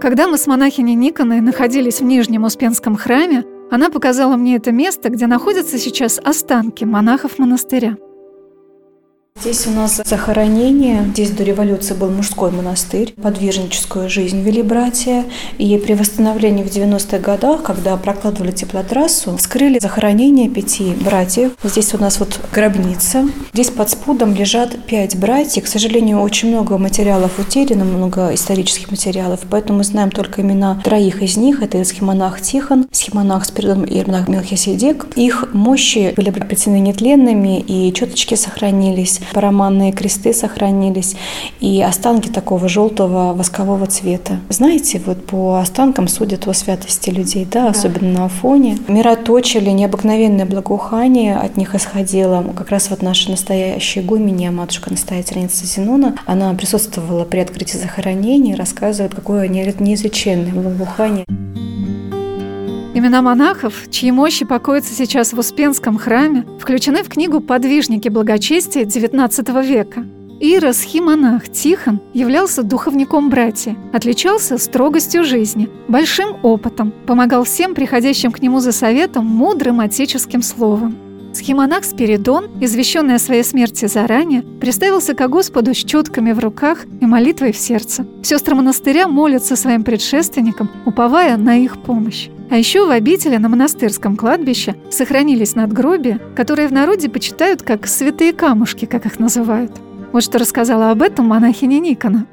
Когда 0.00 0.29
мы 0.29 0.37
с 0.37 0.46
монахиней 0.46 0.94
Никоной 0.94 1.40
находились 1.40 2.00
в 2.00 2.05
Нижнем 2.05 2.44
Успенском 2.44 2.96
храме, 2.96 3.44
она 3.70 3.90
показала 3.90 4.37
мне 4.37 4.57
это 4.57 4.72
место, 4.72 5.09
где 5.09 5.26
находятся 5.26 5.79
сейчас 5.79 6.18
останки 6.22 6.85
монахов 6.85 7.38
монастыря. 7.38 7.96
Здесь 9.38 9.66
у 9.66 9.70
нас 9.70 10.01
захоронение. 10.03 11.05
Здесь 11.12 11.31
до 11.31 11.44
революции 11.44 11.94
был 11.94 12.09
мужской 12.09 12.51
монастырь. 12.51 13.14
Подвижническую 13.22 14.09
жизнь 14.09 14.40
вели 14.40 14.62
братья. 14.62 15.25
И 15.59 15.77
при 15.77 15.92
восстановлении 15.92 16.64
в 16.64 16.68
90-х 16.68 17.18
годах, 17.18 17.62
когда 17.62 17.96
прокладывали 17.99 18.51
теплотрассу, 18.51 19.37
вскрыли 19.37 19.79
захоронение 19.79 20.49
пяти 20.49 20.94
братьев. 20.94 21.53
Здесь 21.62 21.92
у 21.94 21.99
нас 21.99 22.18
вот 22.18 22.40
гробница. 22.53 23.29
Здесь 23.53 23.68
под 23.68 23.90
спудом 23.90 24.35
лежат 24.35 24.85
пять 24.87 25.16
братьев. 25.16 25.64
К 25.64 25.68
сожалению, 25.68 26.20
очень 26.20 26.49
много 26.49 26.79
материалов 26.79 27.38
утеряно, 27.38 27.85
много 27.85 28.35
исторических 28.35 28.90
материалов. 28.90 29.40
Поэтому 29.51 29.79
мы 29.79 29.85
знаем 29.85 30.11
только 30.11 30.40
имена 30.40 30.81
троих 30.83 31.22
из 31.22 31.37
них. 31.37 31.62
Это 31.62 31.85
схемонах 31.85 32.40
Тихон, 32.40 32.88
схемонах 32.90 33.44
Спиридон 33.44 33.85
и 33.85 33.99
Ермонах 33.99 34.29
Мелхиседек. 34.29 35.07
Их 35.14 35.53
мощи 35.53 36.14
были 36.16 36.31
обретены 36.31 36.81
нетленными, 36.81 37.61
и 37.61 37.92
четочки 37.92 38.35
сохранились 38.35 39.20
параманные 39.33 39.93
кресты 39.93 40.33
сохранились 40.33 41.17
и 41.61 41.83
останки 41.83 42.29
такого 42.29 42.69
желтого 42.69 43.33
воскового 43.35 43.87
цвета. 43.87 44.41
Знаете, 44.49 45.01
вот 45.05 45.25
по 45.27 45.59
останкам 45.59 46.09
судят 46.09 46.47
о 46.47 46.55
святости 46.55 47.11
людей, 47.11 47.47
да, 47.51 47.69
особенно 47.69 48.12
да. 48.12 48.19
на 48.21 48.25
Афоне. 48.27 48.79
Мироточили, 48.89 49.71
необыкновенное 49.71 50.47
благоухание 50.47 51.37
от 51.37 51.57
них 51.57 51.75
исходило. 51.75 52.45
Как 52.57 52.71
раз 52.71 52.91
вот 52.91 53.03
наша 53.03 53.31
настоящая 53.31 54.01
игуменья, 54.01 54.51
матушка-настоятельница 54.51 55.67
Зенона, 55.67 56.17
она 56.27 56.53
присутствовала 56.55 57.25
при 57.25 57.41
открытии 57.41 57.77
захоронения, 57.77 58.57
рассказывает, 58.57 59.15
какое 59.15 59.49
неизлеченное 59.49 60.53
благоухание. 60.53 61.25
Имена 62.97 63.21
монахов, 63.21 63.91
чьи 63.91 64.11
мощи 64.11 64.47
покоятся 64.47 64.95
сейчас 64.95 65.35
в 65.35 65.39
Успенском 65.39 65.99
храме, 65.99 66.47
включены 66.59 67.03
в 67.03 67.11
книгу 67.11 67.41
«Подвижники 67.41 68.09
благочестия» 68.09 68.87
XIX 68.87 69.67
века. 69.67 70.07
Иеросхимонах 70.41 71.47
Тихон 71.51 72.01
являлся 72.15 72.63
духовником 72.63 73.29
братья, 73.29 73.77
отличался 73.93 74.57
строгостью 74.57 75.25
жизни, 75.25 75.69
большим 75.89 76.39
опытом, 76.43 76.91
помогал 77.07 77.45
всем 77.45 77.75
приходящим 77.75 78.33
к 78.33 78.41
нему 78.41 78.61
за 78.61 78.73
советом 78.73 79.27
мудрым 79.27 79.81
отеческим 79.81 80.41
словом. 80.41 80.97
Схимонах 81.35 81.85
Спиридон, 81.85 82.47
извещенный 82.63 83.17
о 83.17 83.19
своей 83.19 83.45
смерти 83.45 83.85
заранее, 83.85 84.41
приставился 84.41 85.13
к 85.13 85.29
Господу 85.29 85.75
с 85.75 85.85
четками 85.85 86.33
в 86.33 86.39
руках 86.39 86.87
и 87.03 87.05
молитвой 87.05 87.53
в 87.53 87.59
сердце. 87.59 88.07
Сестры 88.23 88.55
монастыря 88.55 89.07
молятся 89.07 89.55
своим 89.55 89.85
предшественникам, 89.85 90.71
уповая 90.87 91.37
на 91.37 91.59
их 91.59 91.83
помощь. 91.83 92.31
А 92.49 92.57
еще 92.57 92.87
в 92.87 92.91
обители 92.91 93.37
на 93.37 93.49
монастырском 93.49 94.17
кладбище 94.17 94.77
сохранились 94.91 95.55
надгробия, 95.57 96.21
которые 96.37 96.69
в 96.69 96.73
народе 96.73 97.09
почитают 97.09 97.63
как 97.63 97.87
святые 97.87 98.33
камушки, 98.33 98.85
как 98.85 99.05
их 99.07 99.19
называют. 99.19 99.73
Вот 100.13 100.23
что 100.23 100.39
рассказала 100.39 100.91
об 100.91 101.03
этом 101.03 101.27
монахиня 101.27 101.81
Никона. 101.81 102.27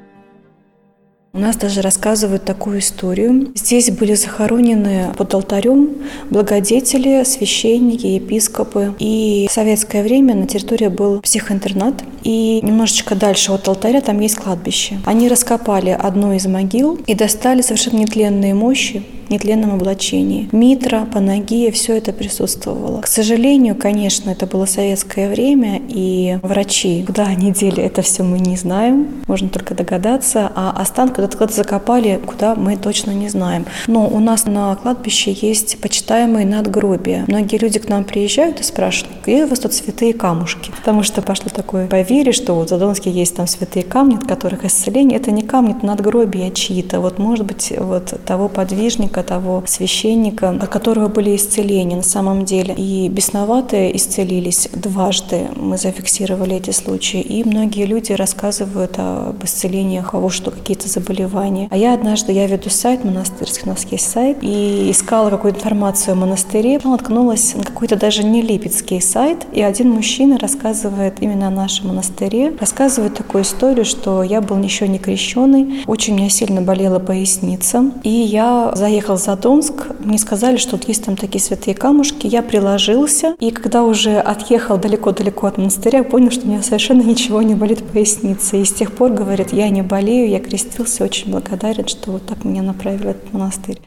У 1.34 1.38
нас 1.40 1.56
даже 1.56 1.82
рассказывают 1.82 2.44
такую 2.44 2.78
историю. 2.78 3.50
Здесь 3.56 3.90
были 3.90 4.14
захоронены 4.14 5.12
под 5.18 5.34
алтарем 5.34 5.90
благодетели, 6.30 7.24
священники, 7.24 8.06
епископы. 8.06 8.94
И 9.00 9.48
в 9.50 9.52
советское 9.52 10.04
время 10.04 10.36
на 10.36 10.46
территории 10.46 10.86
был 10.86 11.20
психоинтернат. 11.20 12.04
И 12.22 12.60
немножечко 12.62 13.16
дальше 13.16 13.50
от 13.50 13.66
алтаря 13.66 14.00
там 14.00 14.20
есть 14.20 14.36
кладбище. 14.36 15.00
Они 15.06 15.28
раскопали 15.28 15.90
одну 15.90 16.32
из 16.34 16.46
могил 16.46 17.00
и 17.04 17.16
достали 17.16 17.62
совершенно 17.62 17.96
нетленные 17.96 18.54
мощи 18.54 19.02
нетленном 19.30 19.74
облачении. 19.74 20.48
Митра, 20.52 21.06
панагия, 21.12 21.70
все 21.70 21.96
это 21.96 22.12
присутствовало. 22.12 23.00
К 23.00 23.06
сожалению, 23.06 23.74
конечно, 23.74 24.30
это 24.30 24.46
было 24.46 24.66
советское 24.66 25.28
время, 25.28 25.80
и 25.88 26.38
врачи, 26.42 27.04
куда 27.06 27.24
они 27.24 27.52
дели 27.52 27.82
это 27.82 28.02
все, 28.02 28.22
мы 28.22 28.38
не 28.38 28.56
знаем, 28.56 29.08
можно 29.26 29.48
только 29.48 29.74
догадаться, 29.74 30.50
а 30.54 30.74
останки 30.78 31.14
куда-то 31.14 31.52
закопали, 31.52 32.20
куда 32.24 32.54
мы 32.54 32.76
точно 32.76 33.10
не 33.12 33.28
знаем. 33.28 33.66
Но 33.86 34.06
у 34.08 34.20
нас 34.20 34.46
на 34.46 34.74
кладбище 34.76 35.32
есть 35.32 35.80
почитаемые 35.80 36.46
надгробия. 36.46 37.24
Многие 37.28 37.58
люди 37.58 37.78
к 37.78 37.88
нам 37.88 38.04
приезжают 38.04 38.60
и 38.60 38.62
спрашивают, 38.62 39.16
где 39.22 39.44
у 39.44 39.48
вас 39.48 39.58
тут 39.58 39.72
святые 39.72 40.12
камушки? 40.12 40.70
Потому 40.70 41.02
что 41.02 41.22
пошло 41.22 41.50
такое 41.54 41.86
поверье, 41.86 42.32
что 42.32 42.54
вот 42.54 42.66
в 42.66 42.68
Задонске 42.70 43.10
есть 43.10 43.36
там 43.36 43.46
святые 43.46 43.82
камни, 43.84 44.16
от 44.16 44.26
которых 44.26 44.64
исцеление. 44.64 45.18
Это 45.18 45.30
не 45.30 45.42
камни, 45.42 45.76
это 45.76 45.86
надгробия 45.86 46.50
чьи-то. 46.50 47.00
Вот 47.00 47.18
может 47.18 47.46
быть 47.46 47.72
вот 47.76 48.14
того 48.24 48.48
подвижника, 48.48 49.13
того 49.22 49.62
священника, 49.66 50.50
от 50.50 50.68
которого 50.68 51.08
были 51.08 51.36
исцеления 51.36 51.96
на 51.96 52.02
самом 52.02 52.44
деле. 52.44 52.74
И 52.76 53.08
бесноватые 53.08 53.96
исцелились 53.96 54.68
дважды. 54.74 55.48
Мы 55.56 55.78
зафиксировали 55.78 56.56
эти 56.56 56.70
случаи. 56.70 57.20
И 57.20 57.44
многие 57.44 57.86
люди 57.86 58.12
рассказывают 58.12 58.94
об 58.98 59.44
исцелениях, 59.44 60.14
того, 60.24 60.30
что 60.30 60.50
какие-то 60.50 60.88
заболевания. 60.88 61.68
А 61.70 61.76
я 61.76 61.92
однажды, 61.92 62.32
я 62.32 62.46
веду 62.46 62.70
сайт 62.70 63.04
монастырский, 63.04 63.64
у 63.66 63.68
нас 63.68 63.86
есть 63.90 64.10
сайт, 64.10 64.38
и 64.40 64.90
искала 64.90 65.28
какую-то 65.28 65.58
информацию 65.58 66.12
о 66.12 66.16
монастыре. 66.16 66.80
Наткнулась 66.82 67.54
на 67.54 67.62
какой-то 67.62 67.96
даже 67.96 68.24
не 68.24 68.40
липецкий 68.40 69.02
сайт, 69.02 69.44
и 69.52 69.60
один 69.60 69.90
мужчина 69.90 70.38
рассказывает 70.38 71.20
именно 71.20 71.48
о 71.48 71.50
нашем 71.50 71.88
монастыре, 71.88 72.54
рассказывает 72.58 73.14
такую 73.14 73.44
историю, 73.44 73.84
что 73.84 74.22
я 74.22 74.40
был 74.40 74.58
еще 74.62 74.88
не 74.88 74.98
крещенный, 74.98 75.84
очень 75.86 76.14
меня 76.14 76.30
сильно 76.30 76.62
болела 76.62 76.98
поясница, 76.98 77.92
и 78.02 78.08
я 78.08 78.72
заехал 78.74 79.03
приехал 79.04 79.16
в 79.16 79.20
Задонск, 79.20 79.74
мне 80.00 80.16
сказали, 80.16 80.56
что 80.56 80.76
вот 80.76 80.88
есть 80.88 81.04
там 81.04 81.14
такие 81.16 81.38
святые 81.42 81.74
камушки. 81.74 82.26
Я 82.26 82.42
приложился, 82.42 83.36
и 83.38 83.50
когда 83.50 83.82
уже 83.82 84.18
отъехал 84.18 84.78
далеко-далеко 84.78 85.46
от 85.46 85.58
монастыря, 85.58 86.02
понял, 86.04 86.30
что 86.30 86.46
у 86.46 86.48
меня 86.48 86.62
совершенно 86.62 87.02
ничего 87.02 87.42
не 87.42 87.54
болит 87.54 87.82
в 87.82 87.92
пояснице. 87.92 88.62
И 88.62 88.64
с 88.64 88.72
тех 88.72 88.92
пор, 88.92 89.10
говорит, 89.10 89.52
я 89.52 89.68
не 89.68 89.82
болею, 89.82 90.30
я 90.30 90.40
крестился, 90.40 91.04
очень 91.04 91.30
благодарен, 91.30 91.86
что 91.86 92.12
вот 92.12 92.24
так 92.24 92.46
меня 92.46 92.62
направили 92.62 93.02
в 93.02 93.10
этот 93.10 93.32
монастырь. 93.34 93.78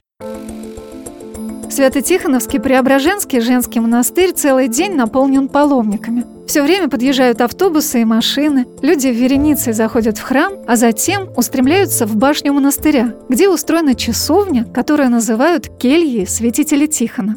Свято-Тихоновский 1.72 2.60
Преображенский 2.60 3.40
женский 3.40 3.80
монастырь 3.80 4.34
целый 4.34 4.68
день 4.68 4.94
наполнен 4.94 5.48
паломниками. 5.48 6.37
Все 6.48 6.64
время 6.64 6.88
подъезжают 6.88 7.42
автобусы 7.42 8.02
и 8.02 8.06
машины, 8.06 8.68
люди 8.82 9.08
вереницей 9.08 9.74
заходят 9.74 10.18
в 10.18 10.22
храм, 10.22 10.54
а 10.66 10.78
затем 10.78 11.28
устремляются 11.36 12.06
в 12.06 12.16
башню 12.16 12.54
монастыря, 12.54 13.16
где 13.28 13.50
устроена 13.50 13.96
часовня, 13.96 14.64
которую 14.64 15.10
называют 15.10 15.68
кельей 15.78 16.26
святителя 16.26 16.88
Тихона. 16.88 17.36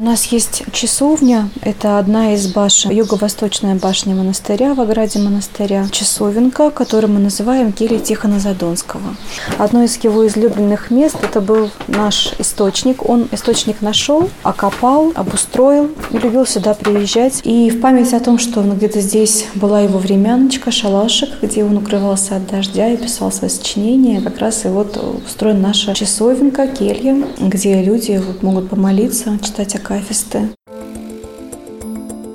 У 0.00 0.02
нас 0.02 0.24
есть 0.32 0.62
часовня. 0.72 1.50
Это 1.60 1.98
одна 1.98 2.32
из 2.32 2.46
башен, 2.46 2.90
юго-восточная 2.90 3.74
башня 3.74 4.14
монастыря, 4.14 4.72
в 4.72 4.80
ограде 4.80 5.18
монастыря. 5.18 5.86
Часовенка, 5.90 6.70
которую 6.70 7.12
мы 7.12 7.20
называем 7.20 7.70
келья 7.70 7.98
Тихона 7.98 8.40
Задонского. 8.40 9.14
Одно 9.58 9.82
из 9.82 10.02
его 10.02 10.26
излюбленных 10.26 10.90
мест– 10.90 11.18
это 11.22 11.42
был 11.42 11.68
наш 11.86 12.32
источник. 12.38 13.06
Он 13.06 13.28
источник 13.30 13.82
нашел, 13.82 14.30
окопал, 14.42 15.12
обустроил 15.14 15.90
и 16.10 16.16
любил 16.16 16.46
сюда 16.46 16.72
приезжать. 16.72 17.42
И 17.44 17.68
в 17.68 17.82
память 17.82 18.14
о 18.14 18.20
том, 18.20 18.38
что 18.38 18.62
где-то 18.62 19.02
здесь 19.02 19.48
была 19.54 19.82
его 19.82 19.98
времяночка, 19.98 20.70
шалашик, 20.70 21.28
где 21.42 21.62
он 21.62 21.76
укрывался 21.76 22.36
от 22.36 22.46
дождя 22.46 22.88
и 22.88 22.96
писал 22.96 23.30
свои 23.30 23.50
сочинения, 23.50 24.22
как 24.22 24.38
раз 24.38 24.64
и 24.64 24.68
вот 24.68 24.96
устроена 25.26 25.60
наша 25.60 25.92
часовенка, 25.92 26.68
келья, 26.68 27.22
где 27.38 27.82
люди 27.82 28.18
могут 28.40 28.70
помолиться, 28.70 29.38
читать 29.42 29.74
о 29.74 29.89
акафисты. 29.90 30.50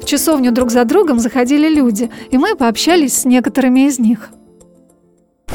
В 0.01 0.05
часовню 0.05 0.51
друг 0.51 0.71
за 0.71 0.83
другом 0.85 1.19
заходили 1.19 1.67
люди, 1.69 2.11
и 2.29 2.37
мы 2.37 2.55
пообщались 2.55 3.19
с 3.19 3.25
некоторыми 3.25 3.87
из 3.87 3.97
них. 3.97 4.29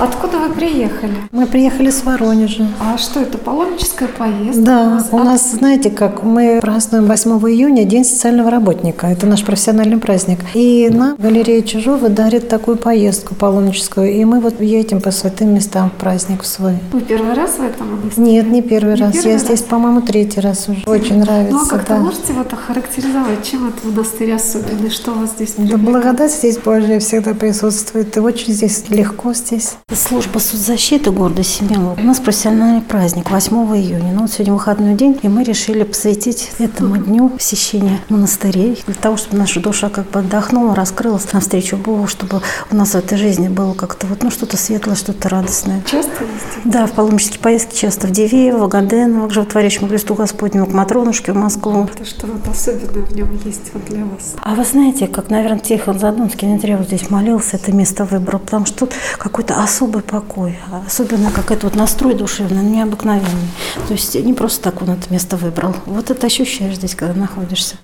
Откуда 0.00 0.38
вы 0.38 0.54
приехали? 0.54 1.12
Мы 1.30 1.46
приехали 1.46 1.90
с 1.90 2.02
Воронежа. 2.04 2.66
А 2.80 2.96
что 2.96 3.20
это, 3.20 3.36
паломническая 3.36 4.08
поездка? 4.08 4.62
Да, 4.62 4.86
у 4.86 4.90
нас, 4.90 5.08
у 5.12 5.18
нас 5.18 5.50
знаете 5.52 5.90
как, 5.90 6.22
мы 6.22 6.58
празднуем 6.62 7.04
8 7.04 7.30
июня 7.50 7.84
День 7.84 8.06
социального 8.06 8.50
работника. 8.50 9.08
Это 9.08 9.26
наш 9.26 9.44
профессиональный 9.44 9.98
праздник. 9.98 10.38
И 10.54 10.88
нам 10.90 11.16
галерея 11.16 11.60
Чужого 11.60 12.08
дарит 12.08 12.48
такую 12.48 12.78
поездку 12.78 13.34
паломническую. 13.34 14.10
И 14.10 14.24
мы 14.24 14.40
вот 14.40 14.62
едем 14.62 15.02
по 15.02 15.10
святым 15.10 15.54
местам 15.54 15.90
в 15.90 16.00
праздник 16.00 16.44
в 16.44 16.46
свой. 16.46 16.78
Вы 16.92 17.02
первый 17.02 17.34
раз 17.34 17.58
в 17.58 17.62
этом? 17.62 18.10
Нет, 18.16 18.46
не 18.46 18.62
первый 18.62 18.94
не 18.94 19.00
раз. 19.02 19.12
Первый 19.12 19.28
Я 19.28 19.34
раз? 19.34 19.42
здесь, 19.42 19.60
по-моему, 19.60 20.00
третий 20.00 20.40
раз 20.40 20.66
уже. 20.70 20.80
Очень 20.86 21.18
нравится. 21.18 21.52
Ну 21.52 21.62
а 21.62 21.66
как-то 21.66 21.94
да. 21.96 22.00
можете 22.00 22.32
вот 22.32 22.50
охарактеризовать, 22.50 23.44
чем 23.44 23.68
этот 23.68 23.84
монастырь 23.84 24.32
особенный? 24.32 24.88
Что 24.88 25.12
у 25.12 25.16
вас 25.16 25.32
здесь 25.32 25.56
Да, 25.58 25.76
благодать 25.76 26.32
здесь 26.32 26.56
Божья 26.56 26.98
всегда 27.00 27.34
присутствует. 27.34 28.16
И 28.16 28.20
очень 28.20 28.54
здесь 28.54 28.88
легко 28.88 29.34
здесь. 29.34 29.74
Служба 29.92 30.38
соцзащиты 30.38 31.10
города 31.10 31.42
Семенова. 31.42 31.96
У 31.98 32.02
нас 32.04 32.20
профессиональный 32.20 32.80
праздник 32.80 33.28
8 33.28 33.56
июня. 33.76 34.12
Ну 34.12 34.20
вот 34.20 34.30
сегодня 34.30 34.52
выходной 34.52 34.94
день, 34.94 35.18
и 35.20 35.28
мы 35.28 35.42
решили 35.42 35.82
посвятить 35.82 36.52
этому 36.60 36.96
дню 36.96 37.28
посещение 37.28 37.98
монастырей, 38.08 38.80
для 38.86 38.94
того, 38.94 39.16
чтобы 39.16 39.38
наша 39.38 39.58
душа 39.58 39.88
как 39.88 40.08
бы 40.10 40.20
отдохнула, 40.20 40.76
раскрылась 40.76 41.32
навстречу 41.32 41.76
Богу, 41.76 42.06
чтобы 42.06 42.40
у 42.70 42.76
нас 42.76 42.90
в 42.90 42.94
этой 42.94 43.18
жизни 43.18 43.48
было 43.48 43.74
как-то 43.74 44.06
вот, 44.06 44.22
ну, 44.22 44.30
что-то 44.30 44.56
светлое, 44.56 44.94
что-то 44.94 45.28
радостное. 45.28 45.82
Часто 45.90 46.12
ездите? 46.22 46.60
Да, 46.64 46.86
в 46.86 46.92
паломнические 46.92 47.40
поездки 47.40 47.74
часто 47.76 48.06
в 48.06 48.12
Дивеево, 48.12 48.66
в 48.66 48.68
Гаденово, 48.68 49.26
к 49.28 49.32
Животворящему 49.32 49.88
кресту 49.88 50.14
Господнему, 50.14 50.66
к 50.66 50.72
Матронушке 50.72 51.32
в 51.32 51.36
Москву. 51.36 51.88
Это 51.92 52.04
что 52.04 52.28
вот 52.28 52.46
особенное 52.46 53.04
в 53.04 53.12
нем 53.16 53.28
есть 53.44 53.72
вот 53.74 53.84
для 53.86 54.04
вас? 54.04 54.34
А 54.40 54.54
вы 54.54 54.64
знаете, 54.64 55.08
как, 55.08 55.30
наверное, 55.30 55.58
Тихон 55.58 55.98
Задонский 55.98 56.46
не 56.46 56.76
вот 56.76 56.86
здесь 56.86 57.10
молился, 57.10 57.56
это 57.56 57.72
место 57.72 58.04
выбрал, 58.04 58.38
потому 58.38 58.66
что 58.66 58.86
тут 58.86 58.94
какой-то 59.18 59.60
особый 59.80 60.02
покой. 60.02 60.58
Особенно 60.86 61.30
как 61.30 61.50
этот 61.50 61.64
вот 61.64 61.74
настрой 61.74 62.14
душевный, 62.14 62.62
необыкновенный. 62.62 63.48
То 63.88 63.94
есть 63.94 64.14
не 64.14 64.34
просто 64.34 64.64
так 64.64 64.82
он 64.82 64.90
это 64.90 65.10
место 65.10 65.38
выбрал. 65.38 65.74
Вот 65.86 66.10
это 66.10 66.26
ощущаешь 66.26 66.74
здесь, 66.76 66.94
когда 66.94 67.18
находишься. 67.18 67.76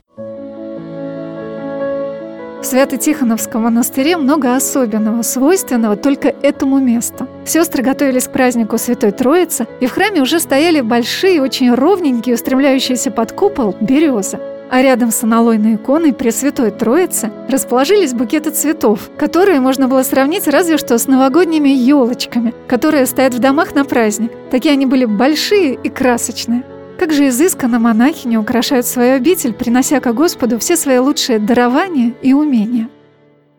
В 2.61 2.68
Свято-Тихоновском 2.68 3.62
монастыре 3.62 4.18
много 4.18 4.56
особенного, 4.56 5.22
свойственного 5.22 5.96
только 5.96 6.28
этому 6.28 6.80
месту. 6.80 7.26
Сестры 7.46 7.82
готовились 7.82 8.24
к 8.24 8.32
празднику 8.32 8.76
Святой 8.76 9.12
Троицы, 9.12 9.66
и 9.80 9.87
в 9.87 9.92
храме 9.92 10.20
уже 10.20 10.38
стояли 10.38 10.82
большие, 10.82 11.40
очень 11.40 11.72
ровненькие, 11.72 12.35
устремляющиеся 12.35 13.11
под 13.11 13.32
купол 13.32 13.74
березы. 13.80 14.38
А 14.70 14.83
рядом 14.83 15.11
с 15.11 15.22
аналойной 15.22 15.76
иконой 15.76 16.12
Пресвятой 16.12 16.70
Троицы 16.70 17.31
расположились 17.48 18.14
букеты 18.14 18.50
цветов, 18.50 19.11
которые 19.16 19.61
можно 19.61 19.87
было 19.87 20.02
сравнить 20.02 20.48
разве 20.48 20.76
что 20.76 20.98
с 20.98 21.07
новогодними 21.07 21.68
елочками, 21.68 22.52
которые 22.66 23.07
стоят 23.07 23.35
в 23.35 23.38
домах 23.38 23.74
на 23.74 23.85
праздник. 23.85 24.33
Такие 24.50 24.72
они 24.72 24.87
были 24.87 25.05
большие 25.05 25.74
и 25.74 25.88
красочные. 25.88 26.64
Как 26.98 27.12
же 27.12 27.29
изысканно 27.29 27.79
монахини 27.79 28.37
украшают 28.37 28.87
свою 28.87 29.16
обитель, 29.16 29.52
принося 29.52 30.00
ко 30.00 30.12
Господу 30.12 30.59
все 30.59 30.76
свои 30.76 30.98
лучшие 30.98 31.38
дарования 31.38 32.14
и 32.22 32.33
умения. 32.33 32.88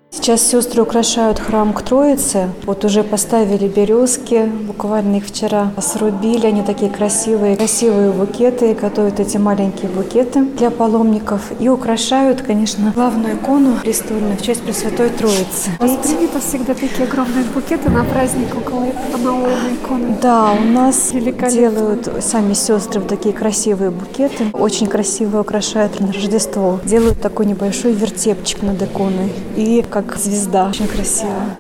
Сейчас 0.09 0.41
сестры 0.41 0.81
украшают 0.81 1.37
храм 1.37 1.73
к 1.73 1.81
Троице. 1.81 2.49
Вот 2.63 2.85
уже 2.85 3.03
поставили 3.03 3.67
березки, 3.67 4.49
буквально 4.65 5.17
их 5.17 5.25
вчера 5.25 5.71
срубили. 5.81 6.47
Они 6.47 6.63
такие 6.63 6.89
красивые, 6.89 7.57
красивые 7.57 8.11
букеты, 8.11 8.73
готовят 8.73 9.19
эти 9.19 9.37
маленькие 9.37 9.91
букеты 9.91 10.43
для 10.43 10.71
паломников. 10.71 11.51
И 11.59 11.67
украшают, 11.67 12.41
конечно, 12.41 12.93
главную 12.95 13.35
икону 13.35 13.75
престольную 13.81 14.37
в 14.37 14.41
честь 14.41 14.61
Пресвятой 14.61 15.09
Троицы. 15.09 15.71
У 15.79 15.85
вас 15.85 15.97
принято 16.07 16.39
всегда 16.39 16.73
такие 16.73 17.03
огромные 17.03 17.43
букеты 17.53 17.89
на 17.89 18.03
праздник 18.05 18.55
около 18.55 18.85
аналогной 19.13 19.73
иконы? 19.73 20.17
Да, 20.21 20.53
у 20.53 20.63
нас 20.63 21.11
делают 21.11 22.09
сами 22.21 22.53
сестры 22.53 23.01
вот 23.01 23.09
такие 23.09 23.35
красивые 23.35 23.91
букеты. 23.91 24.45
Очень 24.53 24.87
красиво 24.87 25.41
украшают 25.41 25.99
на 25.99 26.13
Рождество. 26.13 26.79
Делают 26.85 27.21
такой 27.21 27.45
небольшой 27.45 27.91
вертепчик 27.91 28.63
над 28.63 28.81
иконой. 28.81 29.31
И 29.57 29.83
как 30.01 30.17
звезда. 30.17 30.69
Очень 30.69 30.87
красиво. 30.87 31.57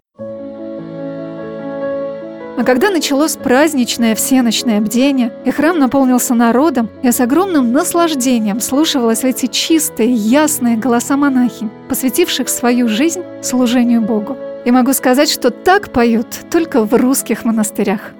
А 2.57 2.63
когда 2.63 2.89
началось 2.89 3.35
праздничное 3.35 4.15
всеночное 4.15 4.81
бдение, 4.81 5.31
и 5.45 5.51
храм 5.51 5.77
наполнился 5.77 6.33
народом, 6.33 6.89
я 7.03 7.11
с 7.11 7.21
огромным 7.21 7.71
наслаждением 7.71 8.59
слушалась 8.61 9.23
эти 9.23 9.45
чистые, 9.45 10.11
ясные 10.11 10.75
голоса 10.75 11.17
монахинь, 11.17 11.69
посвятивших 11.87 12.49
свою 12.49 12.87
жизнь 12.87 13.21
служению 13.43 14.01
Богу. 14.01 14.35
И 14.65 14.71
могу 14.71 14.93
сказать, 14.93 15.29
что 15.29 15.51
так 15.51 15.93
поют 15.93 16.27
только 16.49 16.83
в 16.83 16.93
русских 16.95 17.45
монастырях. 17.45 18.13